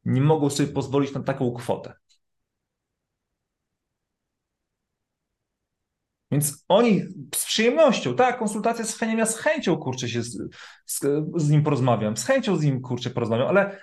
[0.04, 1.94] nie mogą sobie pozwolić na taką kwotę.
[6.30, 7.02] Więc oni
[7.34, 10.38] z przyjemnością, tak, konsultacja z Heniem, ja z chęcią, kurczę, się z,
[10.86, 11.00] z,
[11.36, 13.80] z, nim porozmawiam, z chęcią z nim, kurczę, porozmawiam, ale,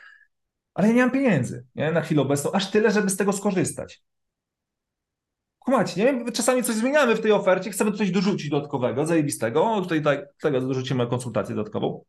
[0.75, 4.03] ale ja nie mam pieniędzy, nie, na chwilę obecną, aż tyle, żeby z tego skorzystać.
[5.59, 6.31] Kumacie, nie?
[6.31, 11.07] Czasami coś zmieniamy w tej ofercie, chcemy coś dorzucić dodatkowego, zajebistego, tutaj tak, tego dorzucimy
[11.07, 12.03] konsultację dodatkową,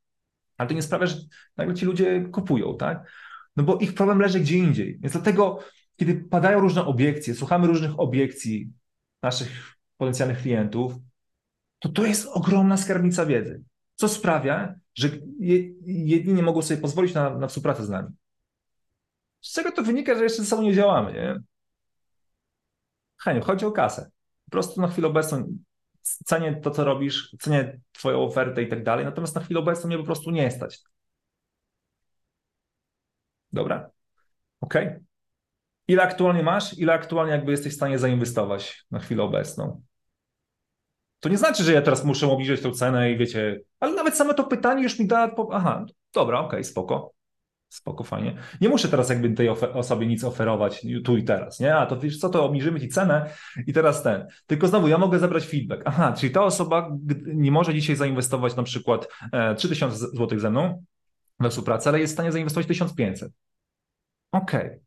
[0.56, 1.16] ale to nie sprawia, że
[1.56, 3.10] nagle ci ludzie kupują, tak?
[3.56, 4.98] No bo ich problem leży gdzie indziej.
[5.00, 5.58] Więc dlatego,
[5.96, 8.72] kiedy padają różne obiekcje, słuchamy różnych obiekcji
[9.22, 10.92] naszych potencjalnych klientów,
[11.78, 13.62] to to jest ogromna skarbnica wiedzy,
[13.94, 15.08] co sprawia, że
[15.86, 18.08] jedni nie mogą sobie pozwolić na, na współpracę z nami.
[19.46, 21.36] Z czego to wynika, że jeszcze ze sobą nie działamy, nie?
[23.18, 24.10] Heniu, chodzi o kasę.
[24.44, 25.58] Po prostu na chwilę obecną
[26.02, 29.98] cenię to, co robisz, cenię twoją ofertę i tak dalej, natomiast na chwilę obecną mnie
[29.98, 30.78] po prostu nie stać.
[33.52, 33.90] Dobra?
[34.60, 34.74] Ok?
[35.88, 36.78] Ile aktualnie masz?
[36.78, 39.82] Ile aktualnie jakby jesteś w stanie zainwestować na chwilę obecną?
[41.20, 44.34] To nie znaczy, że ja teraz muszę obniżyć tę cenę i wiecie, ale nawet same
[44.34, 47.15] to pytanie już mi da, aha, dobra, okej, spoko,
[47.68, 48.36] spoko, fajnie.
[48.60, 51.76] Nie muszę teraz jakby tej osobie nic oferować tu i teraz, nie?
[51.76, 53.30] A to wiesz co, to obniżymy ci cenę
[53.66, 54.26] i teraz ten.
[54.46, 55.82] Tylko znowu, ja mogę zebrać feedback.
[55.84, 56.90] Aha, czyli ta osoba
[57.26, 59.08] nie może dzisiaj zainwestować na przykład
[59.56, 60.84] 3000 e, zł ze mną
[61.40, 63.32] we współpracę, ale jest w stanie zainwestować 1500.
[64.32, 64.80] Okej, okay.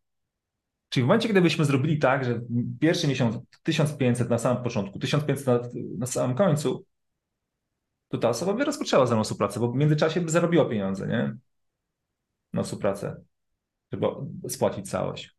[0.90, 2.42] Czyli w momencie, gdybyśmy zrobili tak, że
[2.80, 6.86] pierwszy miesiąc 1500 na samym początku, 1500 na, na samym końcu,
[8.08, 11.38] to ta osoba by rozpoczęła ze mną współpracę, bo w międzyczasie by zarobiła pieniądze, nie?
[12.54, 13.22] Na współpracę,
[13.92, 14.08] żeby
[14.50, 15.36] spłacić całość.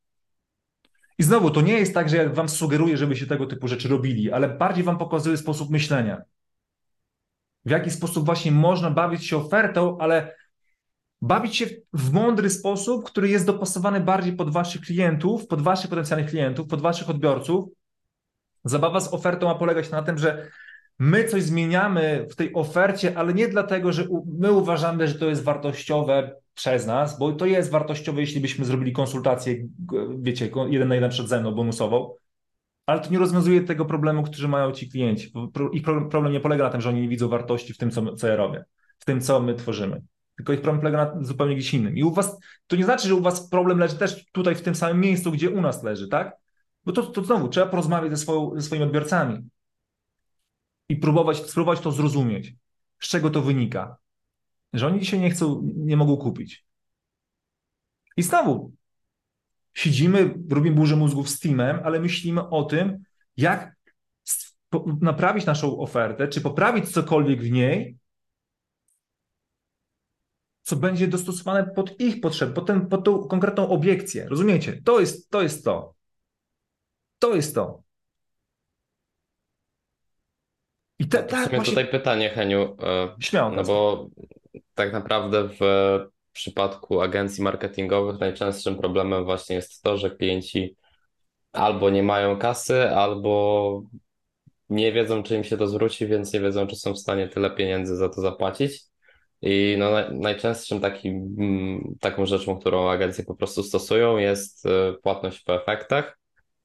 [1.18, 4.32] I znowu, to nie jest tak, że ja wam sugeruję, żebyście tego typu rzeczy robili,
[4.32, 6.22] ale bardziej wam pokazuję sposób myślenia.
[7.64, 10.36] W jaki sposób właśnie można bawić się ofertą, ale
[11.22, 16.30] bawić się w mądry sposób, który jest dopasowany bardziej pod waszych klientów, pod waszych potencjalnych
[16.30, 17.64] klientów, pod waszych odbiorców.
[18.64, 20.50] Zabawa z ofertą ma polegać na tym, że
[21.00, 24.04] my coś zmieniamy w tej ofercie, ale nie dlatego, że
[24.38, 28.92] my uważamy, że to jest wartościowe przez nas, bo to jest wartościowe, jeśli byśmy zrobili
[28.92, 29.56] konsultację,
[30.18, 32.14] wiecie, jeden na jeden przed ze mną bonusową,
[32.86, 35.32] ale to nie rozwiązuje tego problemu, który mają ci klienci.
[35.72, 38.28] Ich problem nie polega na tym, że oni nie widzą wartości w tym, co, co
[38.28, 38.64] ja robię,
[38.98, 40.02] w tym, co my tworzymy
[40.40, 41.96] tylko ich problem polega na zupełnie gdzieś innym.
[41.96, 44.74] I u was, to nie znaczy, że u was problem leży też tutaj w tym
[44.74, 46.36] samym miejscu, gdzie u nas leży, tak?
[46.84, 49.48] Bo to, to znowu, trzeba porozmawiać ze, swoją, ze swoimi odbiorcami
[50.90, 52.54] i próbować, spróbować to zrozumieć,
[53.00, 53.96] z czego to wynika,
[54.72, 56.66] że oni dzisiaj nie chcą, nie mogą kupić.
[58.16, 58.72] I znowu,
[59.74, 63.04] siedzimy, robimy burzę mózgów z teamem, ale myślimy o tym,
[63.36, 63.76] jak
[65.00, 67.96] naprawić naszą ofertę, czy poprawić cokolwiek w niej,
[70.62, 74.28] co będzie dostosowane pod ich potrzeby, pod, ten, pod tą konkretną obiekcję.
[74.28, 74.82] Rozumiecie?
[74.84, 75.42] To jest to.
[75.42, 75.94] Jest to.
[77.18, 77.89] to jest to.
[81.00, 81.64] I te, tak, właśnie...
[81.64, 82.76] tutaj pytanie, Heniu.
[82.82, 83.50] E, Śmiało.
[83.50, 84.06] No bo
[84.74, 85.60] tak naprawdę w
[86.32, 90.76] przypadku agencji marketingowych najczęstszym problemem właśnie jest to, że klienci
[91.52, 93.82] albo nie mają kasy, albo
[94.68, 97.50] nie wiedzą, czy im się to zwróci, więc nie wiedzą, czy są w stanie tyle
[97.50, 98.82] pieniędzy za to zapłacić.
[99.42, 104.68] I no, najczęstszym takim, mm, taką rzeczą, którą agencje po prostu stosują, jest y,
[105.02, 106.18] płatność po efektach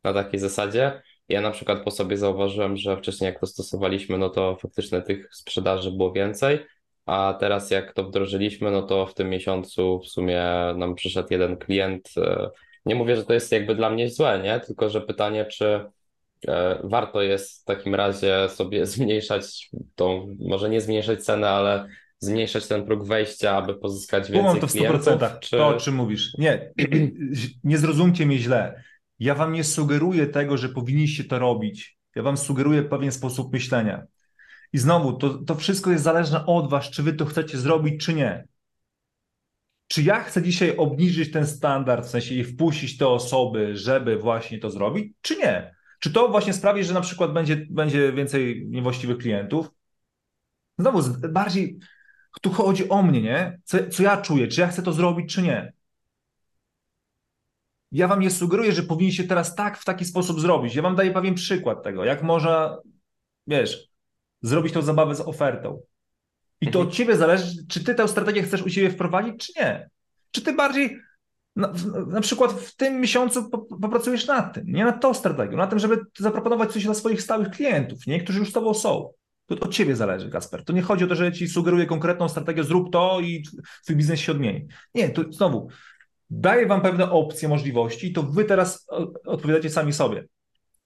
[0.04, 1.02] na takiej zasadzie.
[1.30, 5.36] Ja na przykład po sobie zauważyłem, że wcześniej jak to stosowaliśmy, no to faktycznie tych
[5.36, 6.60] sprzedaży było więcej,
[7.06, 10.44] a teraz jak to wdrożyliśmy, no to w tym miesiącu w sumie
[10.78, 12.10] nam przyszedł jeden klient.
[12.18, 12.50] Y,
[12.86, 14.60] nie mówię, że to jest jakby dla mnie złe, nie?
[14.60, 15.66] Tylko, że pytanie, czy
[16.46, 16.52] y,
[16.84, 21.88] warto jest w takim razie sobie zmniejszać tą, może nie zmniejszać cenę, ale
[22.20, 25.40] zmniejszać ten próg wejścia, aby pozyskać więcej Kumam to w 100%, klientów?
[25.40, 25.58] Czy...
[25.58, 26.34] To, o czym mówisz.
[26.38, 26.74] Nie,
[27.64, 28.84] nie zrozumcie mnie źle.
[29.20, 31.98] Ja wam nie sugeruję tego, że powinniście to robić.
[32.16, 34.04] Ja wam sugeruję pewien sposób myślenia.
[34.74, 38.14] I znowu, to, to wszystko jest zależne od was, czy wy to chcecie zrobić, czy
[38.14, 38.48] nie.
[39.88, 44.60] Czy ja chcę dzisiaj obniżyć ten standard, w sensie i wpuścić te osoby, żeby właśnie
[44.60, 45.76] to zrobić, czy nie?
[46.00, 49.72] Czy to właśnie sprawi, że na przykład będzie, będzie więcej niewłaściwych klientów?
[50.80, 51.80] Znowu, bardziej
[52.42, 53.60] tu chodzi o mnie, nie?
[53.64, 55.74] Co, co ja czuję, czy ja chcę to zrobić, czy nie?
[57.92, 60.76] Ja wam nie sugeruję, że powinniście teraz tak, w taki sposób zrobić.
[60.76, 62.78] Ja wam daję pewien przykład tego, jak można,
[63.48, 63.88] wiesz,
[64.42, 65.82] zrobić tą zabawę z ofertą.
[66.62, 69.90] I to od ciebie zależy, czy ty tę strategię chcesz u siebie wprowadzić, czy nie.
[70.32, 70.98] Czy ty bardziej
[71.56, 71.74] na,
[72.08, 73.50] na przykład w tym miesiącu
[73.82, 77.50] popracujesz nad tym, nie nad tą strategią, na tym, żeby zaproponować coś dla swoich stałych
[77.50, 79.10] klientów, nie, którzy już z tobą są.
[79.46, 80.64] To od ciebie zależy, Kasper.
[80.64, 83.44] To nie chodzi o to, że ja ci sugeruję konkretną strategię, zrób to i
[83.84, 84.68] twój biznes się odmieni.
[84.96, 85.70] Nie, to znowu
[86.30, 88.88] daję wam pewne opcje, możliwości, to wy teraz
[89.26, 90.28] odpowiadacie sami sobie.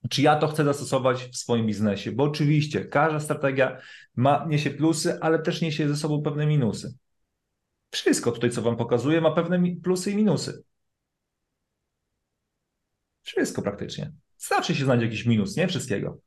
[0.09, 2.11] Czy ja to chcę zastosować w swoim biznesie?
[2.11, 3.81] Bo oczywiście każda strategia
[4.15, 6.93] ma, niesie plusy, ale też niesie ze sobą pewne minusy.
[7.91, 10.63] Wszystko tutaj, co wam pokazuję, ma pewne plusy i minusy.
[13.21, 14.11] Wszystko praktycznie.
[14.37, 16.19] Zawsze się znajdzie jakiś minus, nie wszystkiego.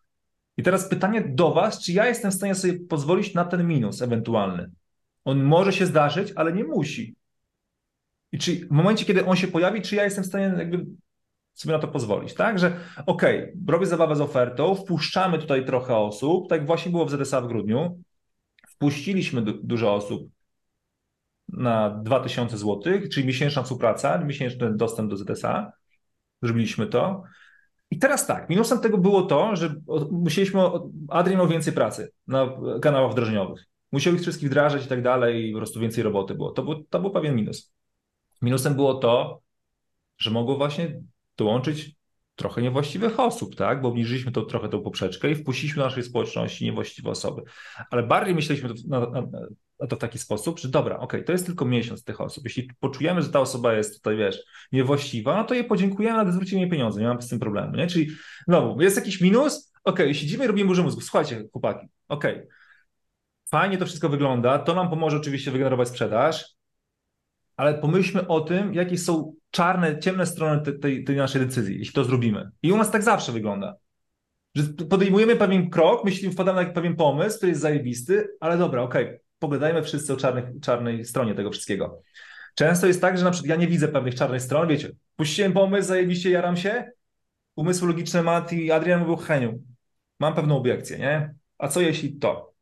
[0.57, 4.03] I teraz pytanie do Was, czy ja jestem w stanie sobie pozwolić na ten minus
[4.03, 4.71] ewentualny?
[5.25, 7.17] On może się zdarzyć, ale nie musi.
[8.33, 10.87] I czy w momencie, kiedy on się pojawi, czy ja jestem w stanie jakby
[11.55, 12.59] sobie na to pozwolić, tak?
[12.59, 12.66] Że
[13.07, 17.41] okej, okay, robię zabawę z ofertą, wpuszczamy tutaj trochę osób, tak właśnie było w ZSA
[17.41, 18.03] w grudniu,
[18.68, 20.28] wpuściliśmy du dużo osób
[21.49, 25.72] na 2000 zł, czyli miesięczna współpraca, miesięczny dostęp do ZSA,
[26.43, 27.22] zrobiliśmy to.
[27.91, 29.74] I teraz tak, minusem tego było to, że
[30.11, 30.61] musieliśmy,
[31.09, 32.49] Adrian miał więcej pracy na
[32.83, 33.64] kanałach wdrożeniowych.
[33.93, 36.51] Musiał ich wszystkich wdrażać i tak dalej i po prostu więcej roboty było.
[36.51, 36.85] To, był.
[36.85, 37.72] to był pewien minus.
[38.43, 39.43] Minusem było to,
[40.18, 41.01] że mogło właśnie
[41.36, 41.97] dołączyć
[42.34, 43.82] trochę niewłaściwych osób, tak?
[43.82, 47.43] Bo obniżyliśmy to trochę tą poprzeczkę i wpuściliśmy do naszej społeczności niewłaściwe osoby.
[47.90, 49.22] Ale bardziej myśleliśmy na, na,
[49.80, 52.45] na to w taki sposób, że dobra, ok, to jest tylko miesiąc tych osób.
[52.45, 54.38] Jeśli poczujemy, że ta osoba jest tutaj, wiesz,
[54.72, 57.86] niewłaściwa, no to jej podziękujemy, ale zwrócimy jej pieniądze, nie mam z tym problemu, nie?
[57.86, 58.11] Czyli
[58.49, 61.01] znowu, jest jakiś minus, ok, siedzimy i robimy burzę mózgu.
[61.01, 62.24] Słuchajcie, chłopaki, ok,
[63.51, 66.57] fajnie to wszystko wygląda, to nam pomoże oczywiście wygenerować sprzedaż,
[67.57, 71.94] ale pomyślmy o tym, jakie są czarne, ciemne strony tej, tej, tej naszej decyzji, jeśli
[71.94, 72.50] to zrobimy.
[72.62, 73.76] I u nas tak zawsze wygląda.
[74.55, 79.05] Że podejmujemy pewien krok, myślimy, wpadamy na pewien pomysł, który jest zajebisty, ale dobra, okej,
[79.05, 82.03] okay, pogadajmy wszyscy o czarnych, czarnej stronie tego wszystkiego.
[82.55, 85.88] Często jest tak, że na przykład ja nie widzę pewnych czarnych stron, wiecie, puściłem pomysł,
[85.88, 86.90] zajebiście jaram się,
[87.57, 89.62] umysł logiczny Mati, Adrian mówił, Heniu,
[90.20, 91.34] mam pewną obiekcję, nie?
[91.59, 92.53] A co jeśli to?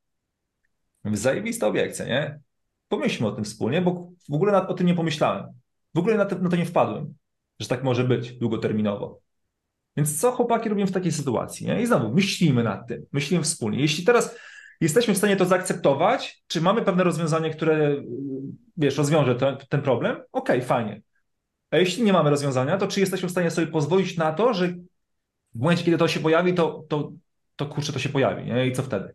[1.05, 2.41] Zajebista obiekcja, nie?
[2.89, 5.47] Pomyślmy o tym wspólnie, bo w ogóle o tym nie pomyślałem.
[5.95, 7.15] W ogóle na to, na to nie wpadłem,
[7.61, 9.21] że tak może być długoterminowo.
[9.97, 11.67] Więc co chłopaki robią w takiej sytuacji?
[11.67, 11.83] Nie?
[11.83, 13.81] I znowu myślimy nad tym, myślimy wspólnie.
[13.81, 14.37] Jeśli teraz
[14.81, 18.03] jesteśmy w stanie to zaakceptować, czy mamy pewne rozwiązanie, które
[18.77, 20.13] wiesz, rozwiąże ten, ten problem?
[20.13, 21.03] Okej, okay, fajnie.
[21.71, 24.69] A jeśli nie mamy rozwiązania, to czy jesteśmy w stanie sobie pozwolić na to, że
[25.55, 27.13] w momencie, kiedy to się pojawi, to, to,
[27.57, 28.67] to kurczę, to się pojawi, nie?
[28.67, 29.15] I co wtedy?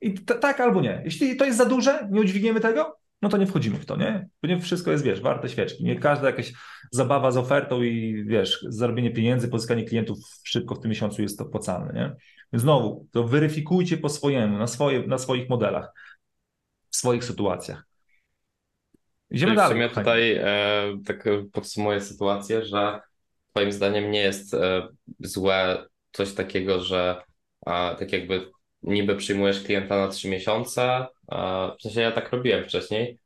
[0.00, 1.02] I tak albo nie.
[1.04, 4.28] Jeśli to jest za duże, nie udźwigniemy tego, no to nie wchodzimy w to, nie?
[4.42, 5.84] Bo nie wszystko jest, wiesz, warte świeczki.
[5.84, 6.52] Nie każda jakaś
[6.90, 11.44] zabawa z ofertą i, wiesz, zarobienie pieniędzy, pozyskanie klientów szybko w tym miesiącu jest to
[11.44, 12.16] opłacalne, nie?
[12.52, 15.92] Więc znowu, to weryfikujcie po swojemu, na, swoje, na swoich modelach,
[16.90, 17.86] w swoich sytuacjach.
[19.30, 19.70] Idziemy dalej.
[19.70, 23.00] W sumie tutaj e, tak podsumuję sytuację, że
[23.50, 24.88] Twoim zdaniem nie jest e,
[25.20, 27.22] złe coś takiego, że
[27.66, 28.50] a, tak jakby
[28.82, 31.06] niby przyjmujesz klienta na trzy miesiące,
[31.78, 33.18] w sensie ja tak robiłem wcześniej,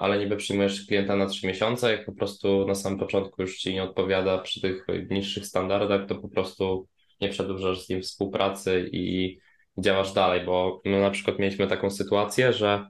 [0.00, 3.74] ale niby przyjmujesz klienta na trzy miesiące, jak po prostu na samym początku już ci
[3.74, 6.88] nie odpowiada przy tych niższych standardach, to po prostu
[7.20, 9.38] nie przedłużasz z nim współpracy i
[9.78, 12.86] działasz dalej, bo my na przykład mieliśmy taką sytuację, że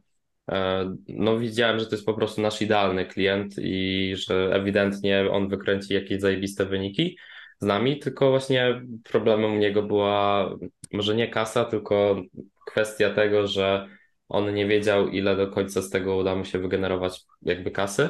[0.50, 5.48] e, no widziałem, że to jest po prostu nasz idealny klient i że ewidentnie on
[5.48, 7.18] wykręci jakieś zajebiste wyniki
[7.60, 10.50] z nami, tylko właśnie problemem u niego była
[10.92, 12.22] może nie kasa, tylko
[12.66, 13.88] kwestia tego, że
[14.28, 18.08] on nie wiedział, ile do końca z tego uda mu się wygenerować jakby kasy.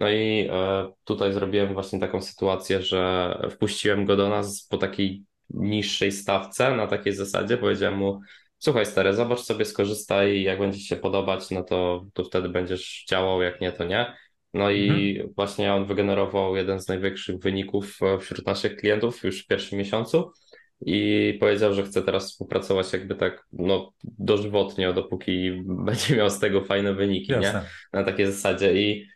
[0.00, 5.22] No i e, tutaj zrobiłem właśnie taką sytuację, że wpuściłem go do nas po takiej
[5.50, 8.20] niższej stawce, na takiej zasadzie, powiedziałem mu,
[8.58, 13.04] słuchaj stary, zobacz sobie, skorzystaj, jak będzie ci się podobać, no to, to wtedy będziesz
[13.08, 14.14] działał, jak nie, to nie.
[14.54, 15.34] No i mhm.
[15.36, 20.32] właśnie on wygenerował jeden z największych wyników e, wśród naszych klientów już w pierwszym miesiącu
[20.80, 26.64] i powiedział, że chce teraz współpracować jakby tak no, dożywotnio, dopóki będzie miał z tego
[26.64, 27.52] fajne wyniki, nie?
[27.92, 29.06] Na takiej zasadzie i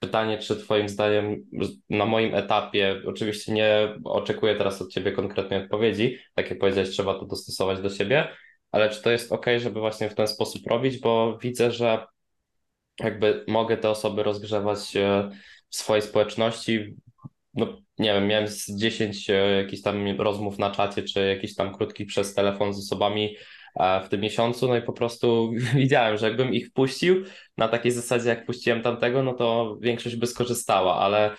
[0.00, 1.44] pytanie, czy twoim zdaniem
[1.90, 7.14] na moim etapie, oczywiście nie oczekuję teraz od ciebie konkretnej odpowiedzi, tak jak powiedziałeś, trzeba
[7.14, 8.28] to dostosować do siebie,
[8.72, 12.06] ale czy to jest ok, żeby właśnie w ten sposób robić, bo widzę, że
[13.00, 15.30] jakby mogę te osoby rozgrzewać e,
[15.70, 16.96] w swojej społeczności.
[17.54, 17.66] No,
[17.98, 22.06] nie wiem, miałem z 10 e, jakichś tam rozmów na czacie, czy jakichś tam krótkich
[22.06, 23.36] przez telefon z osobami
[23.76, 27.24] e, w tym miesiącu, no i po prostu widziałem, że jakbym ich wpuścił
[27.56, 31.36] na takiej zasadzie, jak puściłem tamtego, no to większość by skorzystała, ale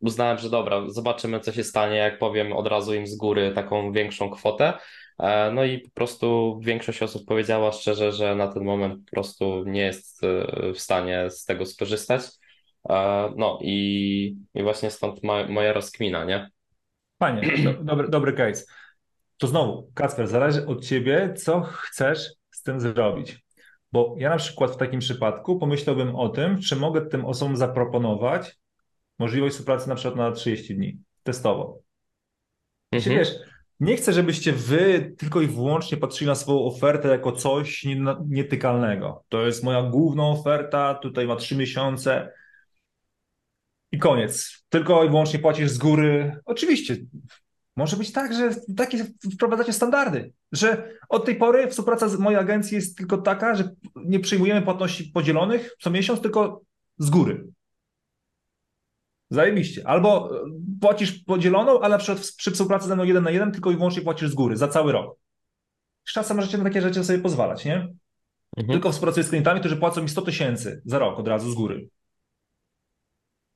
[0.00, 3.92] uznałem, że dobra, zobaczymy, co się stanie, jak powiem od razu im z góry taką
[3.92, 4.72] większą kwotę.
[5.18, 9.64] E, no i po prostu większość osób powiedziała szczerze, że na ten moment po prostu
[9.66, 10.20] nie jest
[10.74, 12.22] w stanie z tego skorzystać.
[12.90, 16.50] E, no i, i właśnie stąd moja rozkmina, nie?
[17.18, 18.64] Fajnie, do, dobry, dobry case.
[19.36, 23.44] To znowu, Kacper, zależy od ciebie, co chcesz z tym zrobić.
[23.92, 28.56] Bo ja na przykład w takim przypadku pomyślałbym o tym, czy mogę tym osobom zaproponować
[29.18, 31.78] możliwość współpracy na przykład na 30 dni, testowo.
[32.92, 33.16] Mhm.
[33.18, 33.34] Wiesz,
[33.80, 37.86] nie chcę, żebyście wy tylko i wyłącznie patrzyli na swoją ofertę jako coś
[38.26, 39.24] nietykalnego.
[39.28, 42.32] To jest moja główna oferta, tutaj ma trzy miesiące
[43.92, 44.64] i koniec.
[44.68, 46.40] Tylko i wyłącznie płacisz z góry.
[46.44, 46.96] Oczywiście,
[47.76, 52.74] może być tak, że takie wprowadzacie standardy, że od tej pory współpraca z mojej agencji
[52.74, 56.60] jest tylko taka, że nie przyjmujemy płatności podzielonych co miesiąc, tylko
[56.98, 57.46] z góry.
[59.30, 59.88] Zajebiście.
[59.88, 63.76] Albo e, płacisz podzieloną, ale przykład przy współpracy ze mną jeden na jeden tylko i
[63.76, 65.16] wyłącznie płacisz z góry za cały rok.
[66.04, 67.74] Z czasem możecie na takie rzeczy sobie pozwalać, nie?
[68.56, 68.72] Mhm.
[68.72, 71.88] Tylko współpracuję z klientami, którzy płacą mi 100 tysięcy za rok od razu z góry.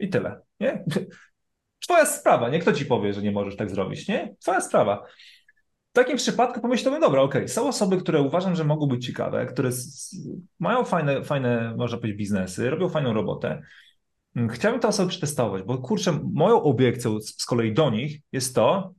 [0.03, 0.85] I tyle, nie?
[1.85, 2.59] Twoja sprawa, nie?
[2.59, 4.35] Kto ci powie, że nie możesz tak zrobić, nie?
[4.41, 5.07] Twoja sprawa.
[5.91, 9.47] W takim przypadku pomyślałem, dobra, okej, okay, są osoby, które uważam, że mogą być ciekawe,
[9.47, 9.71] które
[10.59, 13.63] mają fajne, fajne, można powiedzieć, biznesy, robią fajną robotę,
[14.51, 18.95] chciałbym te osoby przetestować, bo kurczę, moją obiekcją z kolei do nich jest to,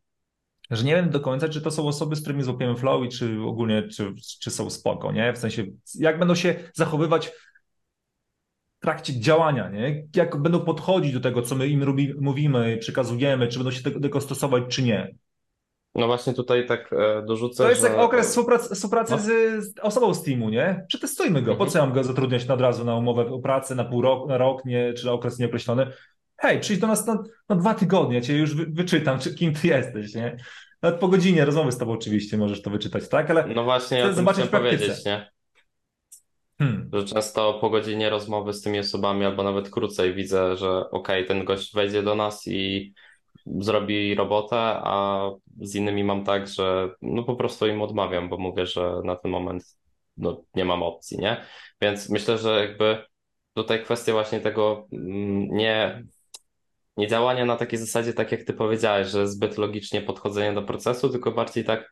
[0.72, 3.42] że nie wiem do końca, czy to są osoby, z którymi złapiemy flow i czy
[3.42, 5.34] ogólnie, czy, czy są spoko, nie?
[5.34, 7.32] W sensie, jak będą się zachowywać
[8.84, 10.08] trakcie działania, nie?
[10.16, 14.00] Jak będą podchodzić do tego, co my im robi, mówimy, przekazujemy, czy będą się tego,
[14.00, 15.16] tego stosować, czy nie.
[15.96, 17.88] No właśnie tutaj tak e, dorzucę, To jest że...
[17.88, 19.20] jak okres współpracy, współpracy no.
[19.20, 20.86] z, osobą z teamu, nie?
[20.88, 21.56] Przetestujmy go.
[21.56, 24.28] Po co ja mam go zatrudniać od razu na umowę o pracę, na pół roku,
[24.28, 25.88] na rok, nie, czy na okres nieokreślony?
[26.38, 29.68] Hej, przyjdź do nas na, na dwa tygodnie, cię już wy, wyczytam, czy, kim ty
[29.68, 30.38] jesteś, nie?
[30.82, 33.30] Nawet po godzinie rozmowy z tobą oczywiście możesz to wyczytać, tak?
[33.30, 35.32] Ale no właśnie, chcę zobaczyć powiedzieć, nie?
[36.60, 36.90] Hmm.
[36.94, 41.24] Że często po godzinie rozmowy z tymi osobami, albo nawet krócej, widzę, że okej, okay,
[41.24, 42.94] ten gość wejdzie do nas i
[43.46, 45.30] zrobi robotę, a
[45.62, 49.32] z innymi mam tak, że no po prostu im odmawiam, bo mówię, że na ten
[49.32, 49.78] moment
[50.18, 51.46] no, nie mam opcji, nie?
[51.82, 53.06] Więc myślę, że jakby
[53.54, 56.04] tutaj kwestia właśnie tego mm, nie,
[56.98, 61.10] nie działania na takiej zasadzie, tak jak ty powiedziałeś, że zbyt logicznie podchodzenie do procesu,
[61.10, 61.90] tylko bardziej tak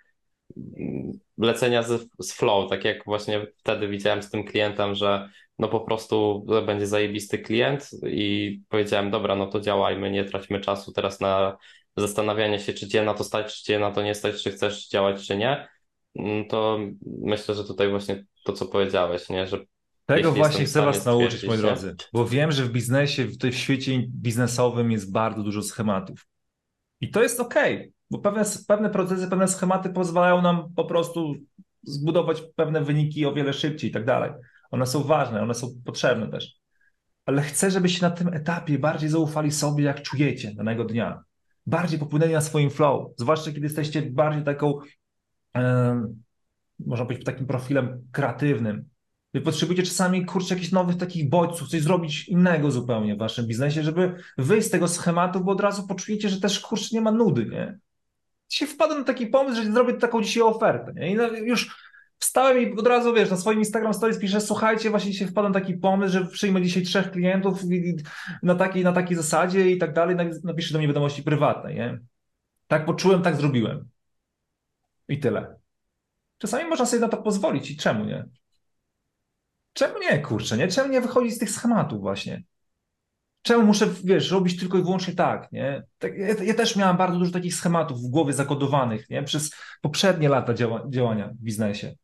[1.37, 5.29] lecenia z, z flow, tak jak właśnie wtedy widziałem z tym klientem, że
[5.59, 10.91] no po prostu będzie zajebisty klient i powiedziałem, dobra, no to działajmy, nie traćmy czasu
[10.91, 11.57] teraz na
[11.97, 14.87] zastanawianie się, czy cię na to stać, czy cię na to nie stać, czy chcesz
[14.87, 15.67] działać, czy nie,
[16.15, 16.79] mm, to
[17.21, 19.59] myślę, że tutaj właśnie to, co powiedziałeś, nie, że
[20.05, 24.03] tego właśnie chcę Was nauczyć, moi drodzy, bo wiem, że w biznesie, w tym świecie
[24.07, 26.27] biznesowym jest bardzo dużo schematów.
[27.01, 27.55] I to jest ok,
[28.11, 31.33] bo pewne, pewne procesy, pewne schematy pozwalają nam po prostu
[31.83, 34.31] zbudować pewne wyniki o wiele szybciej i tak dalej.
[34.71, 36.53] One są ważne, one są potrzebne też.
[37.25, 41.23] Ale chcę, żebyście na tym etapie bardziej zaufali sobie, jak czujecie danego dnia.
[41.65, 43.11] Bardziej popłynęli na swoim flow.
[43.17, 44.79] Zwłaszcza kiedy jesteście bardziej taką,
[46.79, 48.85] można powiedzieć, takim profilem kreatywnym.
[49.33, 53.83] Wy potrzebujecie czasami, kurczę, jakichś nowych takich bodźców, coś zrobić innego zupełnie w waszym biznesie,
[53.83, 57.45] żeby wyjść z tego schematu, bo od razu poczujecie, że też, kurczę, nie ma nudy,
[57.45, 57.79] nie?
[58.51, 61.11] Dzisiaj wpadłem na taki pomysł, że zrobię taką dzisiaj ofertę, nie?
[61.11, 65.11] I no, już wstałem i od razu, wiesz, na swoim Instagram Stories piszę, słuchajcie, właśnie
[65.11, 67.61] dzisiaj wpadłem taki pomysł, że przyjmę dzisiaj trzech klientów
[68.43, 71.99] na takiej, na takiej zasadzie i tak dalej, napiszę do mnie wiadomości prywatnej, nie?
[72.67, 73.89] Tak poczułem, tak zrobiłem.
[75.07, 75.55] I tyle.
[76.37, 78.25] Czasami można sobie na to pozwolić i czemu nie?
[79.73, 80.67] Czemu nie, kurczę, nie?
[80.67, 82.43] Czemu nie wychodzić z tych schematów właśnie?
[83.41, 85.83] Czemu muszę, wiesz, robić tylko i wyłącznie tak, nie?
[85.97, 89.23] Tak, ja, ja, też miałem bardzo dużo takich schematów w głowie zakodowanych, nie?
[89.23, 91.95] Przez poprzednie lata działa, działania w biznesie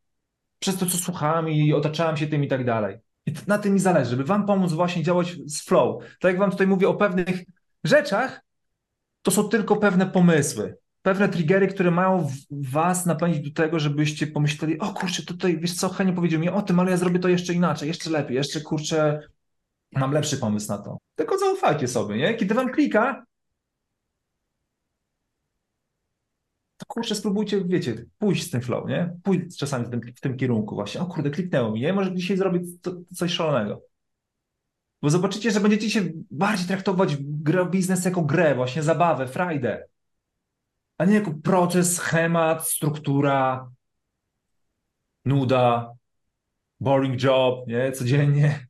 [0.59, 2.97] przez to, co słuchałem i otaczałem się tym i tak dalej.
[3.25, 6.03] I na tym mi zależy, żeby wam pomóc właśnie działać z flow.
[6.19, 7.43] Tak jak wam tutaj mówię o pewnych
[7.83, 8.41] rzeczach,
[9.21, 14.79] to są tylko pewne pomysły, pewne triggery, które mają was napędzić do tego, żebyście pomyśleli,
[14.79, 17.53] o kurczę, tutaj, wiesz co, Henio powiedział mi o tym, ale ja zrobię to jeszcze
[17.53, 19.19] inaczej, jeszcze lepiej, jeszcze kurczę,
[19.97, 20.97] mam lepszy pomysł na to.
[21.15, 22.35] Tylko zaufajcie sobie, nie?
[22.35, 23.25] Kiedy wam klika,
[26.77, 29.17] to kurczę, spróbujcie, wiecie, pójść z tym flow, nie?
[29.23, 31.01] Pójść czasami w tym, w tym kierunku właśnie.
[31.01, 31.93] O kurde, kliknęło mi, nie?
[31.93, 32.63] Może dzisiaj zrobić
[33.15, 33.81] coś szalonego.
[35.01, 39.87] Bo zobaczycie, że będziecie się bardziej traktować grę, biznes jako grę, właśnie zabawę, frajdę,
[40.97, 43.69] a nie jako proces, schemat, struktura,
[45.25, 45.93] nuda,
[46.79, 47.91] boring job, nie?
[47.91, 48.66] Codziennie.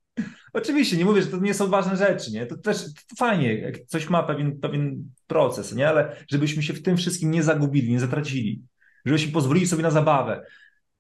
[0.58, 2.46] Oczywiście, nie mówię, że to nie są ważne rzeczy, nie?
[2.46, 5.90] To też to fajnie, coś ma pewien, pewien proces, nie?
[5.90, 8.62] Ale żebyśmy się w tym wszystkim nie zagubili, nie zatracili,
[9.06, 10.46] żebyśmy pozwolili sobie na zabawę.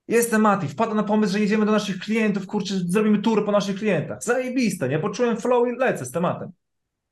[0.08, 3.76] Jestem Mati, wpada na pomysł, że jedziemy do naszych klientów, kurczę, zrobimy tour po naszych
[3.76, 4.24] klientach.
[4.24, 4.99] Zajebiste, nie?
[4.99, 6.51] Poczułem flow i lecę z tematem.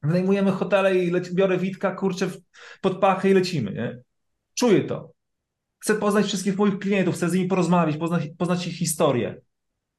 [0.04, 2.30] Wynajmujemy hotele i leci, biorę Witka, kurczę,
[2.82, 4.00] pod pachę i lecimy, nie?
[4.54, 5.12] Czuję to.
[5.80, 9.42] Chcę poznać wszystkich moich klientów, chcę z nimi porozmawiać, poznać, poznać ich historię.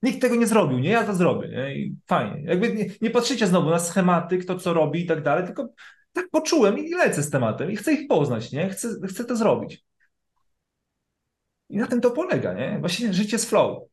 [0.03, 0.90] Nikt tego nie zrobił, nie?
[0.90, 1.76] Ja to zrobię, nie?
[1.76, 2.42] I fajnie.
[2.42, 5.68] Jakby nie, nie patrzycie znowu na schematy, kto co robi i tak dalej, tylko
[6.12, 8.68] tak poczułem i lecę z tematem i chcę ich poznać, nie?
[8.68, 9.84] Chcę, chcę to zrobić.
[11.68, 12.76] I na tym to polega, nie?
[12.80, 13.88] Właśnie życie z flow.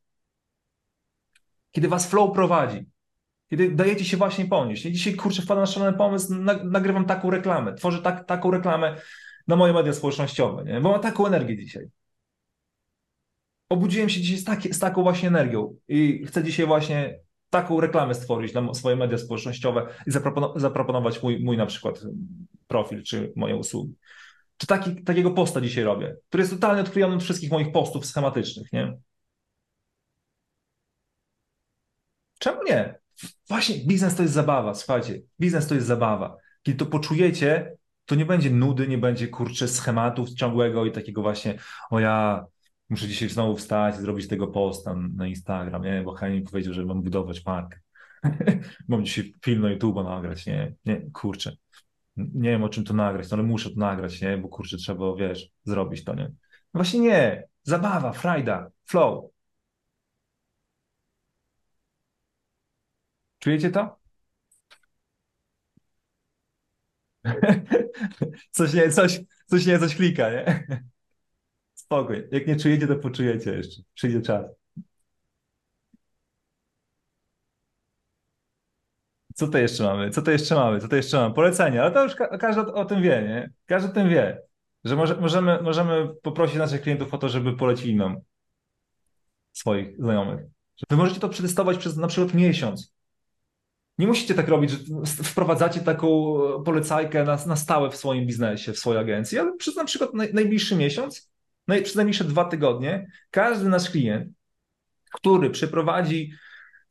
[1.72, 2.86] Kiedy was flow prowadzi,
[3.50, 4.86] kiedy dajecie się właśnie ponieść.
[4.86, 4.92] Nie?
[4.92, 6.34] Dzisiaj, kurczę, wpadam na szalony pomysł,
[6.64, 8.96] nagrywam taką reklamę, tworzę tak, taką reklamę
[9.48, 10.82] na moje media społecznościowe, nie?
[10.82, 11.86] bo mam taką energię dzisiaj.
[13.74, 17.20] Obudziłem się dzisiaj z, taki, z taką właśnie energią i chcę dzisiaj właśnie
[17.50, 20.12] taką reklamę stworzyć na swoje media społecznościowe i
[20.56, 22.02] zaproponować mój, mój na przykład
[22.68, 23.96] profil czy moje usługi.
[24.58, 28.74] Czy taki, takiego posta dzisiaj robię, który jest totalnie odklejony od wszystkich moich postów schematycznych,
[28.74, 28.98] nie?
[32.40, 32.96] Czemu nie?
[33.50, 36.38] Właśnie biznes to jest zabawa, słuchajcie, biznes to jest zabawa.
[36.64, 41.60] Kiedy to poczujecie, to nie będzie nudy, nie będzie kurczę schematów ciągłego i takiego właśnie,
[41.90, 42.46] o ja
[42.90, 46.02] muszę dzisiaj znowu wstać i zrobić tego posta na Instagram, nie?
[46.06, 47.80] Bo Henning powiedział, że mam budować markę.
[48.88, 50.74] mam dzisiaj film na YouTube nagrać, nie?
[50.86, 51.56] Nie, kurczę.
[52.18, 54.38] Nie wiem o czym to nagrać, no ale muszę to nagrać, nie?
[54.38, 56.24] Bo kurczę, trzeba, wiesz, zrobić to, nie?
[56.24, 56.34] No
[56.74, 57.48] właśnie nie.
[57.64, 59.32] Zabawa, frajda, flow.
[63.40, 64.00] Czujecie to?
[68.52, 70.66] coś nie, coś, coś nie, coś klika, nie?
[71.94, 72.28] Spokój.
[72.32, 73.82] Jak nie czujecie, to poczujecie jeszcze.
[73.94, 74.46] Przyjdzie czas.
[79.36, 80.10] Co to jeszcze mamy?
[80.10, 80.80] Co to jeszcze mamy?
[80.80, 81.34] Co to jeszcze mamy?
[81.34, 83.52] Polecenia, ale to już ka każdy o, tym wie, nie?
[83.66, 84.42] Każdy o tym wie,
[84.84, 88.18] że może, możemy, możemy poprosić naszych klientów o to, żeby polecili nam
[89.52, 90.40] swoich znajomych.
[90.90, 92.94] Wy możecie to przetestować przez na przykład miesiąc.
[93.98, 94.78] Nie musicie tak robić, że
[95.24, 99.86] wprowadzacie taką polecajkę na, na stałe w swoim biznesie, w swojej agencji, ale przez na
[99.86, 101.33] przykład naj, najbliższy miesiąc,
[101.68, 104.34] naj, przez najbliższe dwa tygodnie, każdy nasz klient,
[105.14, 106.32] który przeprowadzi,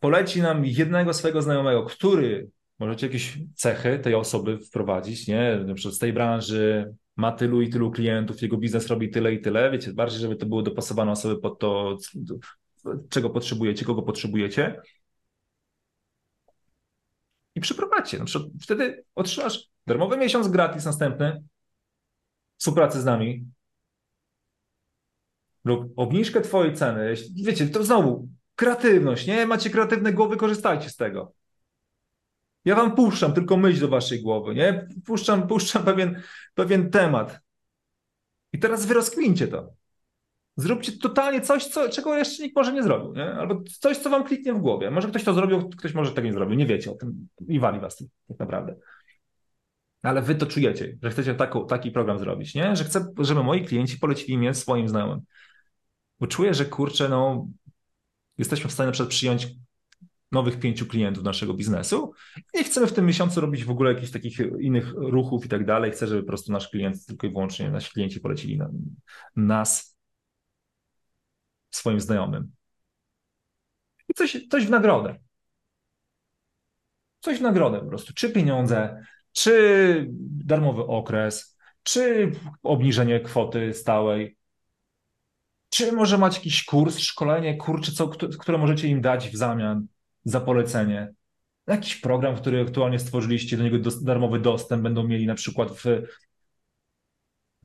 [0.00, 2.48] poleci nam jednego swojego znajomego, który
[2.78, 5.56] możecie jakieś cechy tej osoby wprowadzić, nie?
[5.66, 9.40] Na przykład z tej branży, ma tylu i tylu klientów, jego biznes robi tyle i
[9.40, 11.96] tyle, wiecie, bardziej, żeby to były dopasowane osoby pod to,
[13.08, 14.80] czego potrzebujecie, kogo potrzebujecie
[17.54, 18.18] i przyprowadźcie.
[18.18, 21.42] Na przykład wtedy otrzymasz darmowy miesiąc gratis następny,
[22.56, 23.46] współpracy z nami
[25.64, 27.14] lub obniżkę twojej ceny.
[27.44, 29.46] Wiecie, to znowu kreatywność, nie?
[29.46, 31.32] Macie kreatywne głowy, korzystajcie z tego.
[32.64, 34.88] Ja wam puszczam tylko myśl do waszej głowy, nie?
[35.04, 36.22] Puszczam, puszczam pewien,
[36.54, 37.40] pewien temat.
[38.52, 38.94] I teraz wy
[39.50, 39.72] to.
[40.56, 43.32] Zróbcie totalnie coś, co, czego jeszcze nikt może nie zrobił, nie?
[43.32, 44.90] albo coś, co wam kliknie w głowie.
[44.90, 47.80] Może ktoś to zrobił, ktoś może tego nie zrobił, nie wiecie o tym i wali
[47.80, 48.76] was tym tak naprawdę.
[50.02, 52.76] Ale wy to czujecie, że chcecie taką, taki program zrobić, nie?
[52.76, 55.20] Że chcę, żeby moi klienci polecili mnie swoim znajomym.
[56.22, 57.48] Bo czuję, że kurczę, no
[58.38, 59.48] jesteśmy w stanie na przykład przyjąć
[60.32, 62.12] nowych pięciu klientów naszego biznesu
[62.54, 65.90] nie chcemy w tym miesiącu robić w ogóle jakichś takich innych ruchów i tak dalej.
[65.90, 68.70] Chcę, żeby po prostu nasz klient, tylko i wyłącznie nasi klienci polecili na,
[69.36, 69.98] nas
[71.70, 72.52] swoim znajomym.
[74.08, 75.18] I coś, coś w nagrodę.
[77.20, 78.14] Coś w nagrodę po prostu.
[78.14, 84.36] Czy pieniądze, czy darmowy okres, czy obniżenie kwoty stałej,
[85.72, 88.08] czy może macie jakiś kurs, szkolenie, kurczę, co,
[88.38, 89.86] które możecie im dać w zamian
[90.24, 91.12] za polecenie.
[91.66, 95.84] Jakiś program, który aktualnie stworzyliście, do niego darmowy dostęp będą mieli na przykład w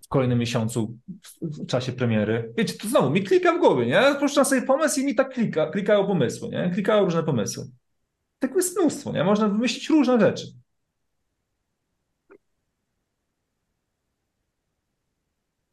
[0.01, 0.97] w kolejnym miesiącu
[1.41, 2.53] w czasie premiery.
[2.57, 4.15] Wiecie, to znowu mi klika w głowie, nie?
[4.19, 6.71] Puszczam sobie pomysł i mi tak klika, klikają pomysły, nie?
[6.73, 7.65] Klikają różne pomysły.
[8.39, 9.23] Tak jest mnóstwo, nie?
[9.23, 10.47] Można wymyślić różne rzeczy.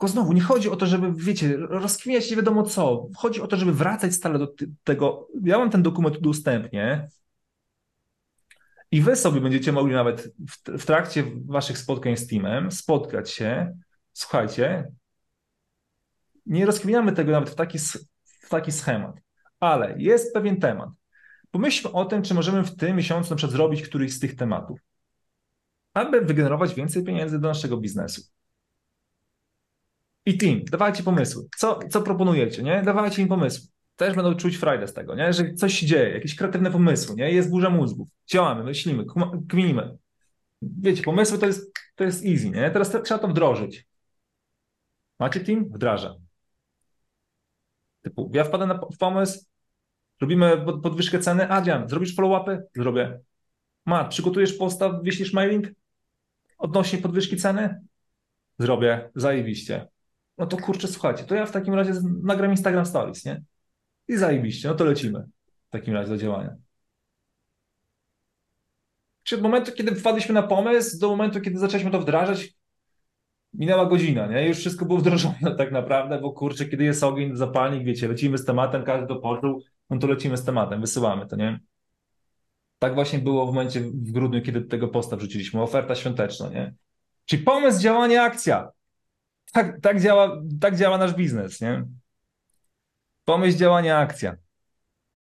[0.04, 3.08] Tylko znowu, nie chodzi o to, żeby, wiecie, rozkminiać nie wiadomo co.
[3.16, 5.28] Chodzi o to, żeby wracać stale do tego.
[5.44, 7.08] Ja mam ten dokument udostępnię
[8.90, 13.76] i wy sobie będziecie mogli nawet w, w trakcie waszych spotkań z teamem spotkać się
[14.12, 14.92] słuchajcie,
[16.46, 17.78] nie rozkminiamy tego nawet w taki,
[18.24, 19.20] w taki schemat,
[19.60, 20.88] ale jest pewien temat.
[21.50, 24.80] Pomyślmy o tym, czy możemy w tym miesiącu na przykład zrobić któryś z tych tematów,
[25.94, 28.33] aby wygenerować więcej pieniędzy do naszego biznesu.
[30.26, 31.44] I team, dawajcie pomysły.
[31.56, 32.82] Co, co proponujecie, nie?
[32.82, 33.68] Dawajcie im pomysły.
[33.96, 35.32] Też będą czuć frajdę z tego, nie?
[35.32, 37.32] Że coś się dzieje, jakieś kreatywne pomysły, nie?
[37.32, 38.08] Jest burza mózgów.
[38.26, 39.04] Działamy, myślimy,
[39.48, 39.96] kminimy.
[40.62, 42.70] Wiecie, pomysły to jest, to jest easy, nie?
[42.70, 43.86] Teraz te- trzeba to wdrożyć.
[45.18, 45.64] Macie team?
[45.64, 46.14] Wdraża.
[48.02, 49.44] Typu, ja wpadę na, pomysł,
[50.20, 51.48] robimy pod- podwyżkę ceny.
[51.48, 52.62] Adrian, zrobisz follow-upy?
[52.76, 53.20] Zrobię.
[53.86, 55.66] Mat, przygotujesz postaw, wyślisz mailing
[56.58, 57.80] odnośnie podwyżki ceny?
[58.58, 59.10] Zrobię.
[59.14, 59.86] Zajebiście.
[60.38, 63.42] No to kurczę, słuchajcie, to ja w takim razie nagram Instagram Stories, nie?
[64.08, 65.24] I zajebiście, no to lecimy
[65.68, 66.56] w takim razie do działania.
[69.22, 72.54] Czy od momentu, kiedy wpadliśmy na pomysł, do momentu, kiedy zaczęliśmy to wdrażać,
[73.52, 74.48] minęła godzina, nie?
[74.48, 78.44] Już wszystko było wdrożone tak naprawdę, bo kurczę, kiedy jest ogień, zapalnik, wiecie, lecimy z
[78.44, 81.60] tematem, każdy to poczuł, no to lecimy z tematem, wysyłamy to, nie?
[82.78, 86.74] Tak właśnie było w momencie w grudniu, kiedy tego posta wrzuciliśmy, oferta świąteczna, nie?
[87.24, 88.70] Czyli pomysł, działanie, akcja.
[89.54, 91.84] Tak, tak, działa, tak działa nasz biznes, nie?
[93.24, 94.36] Pomysł, działanie, akcja.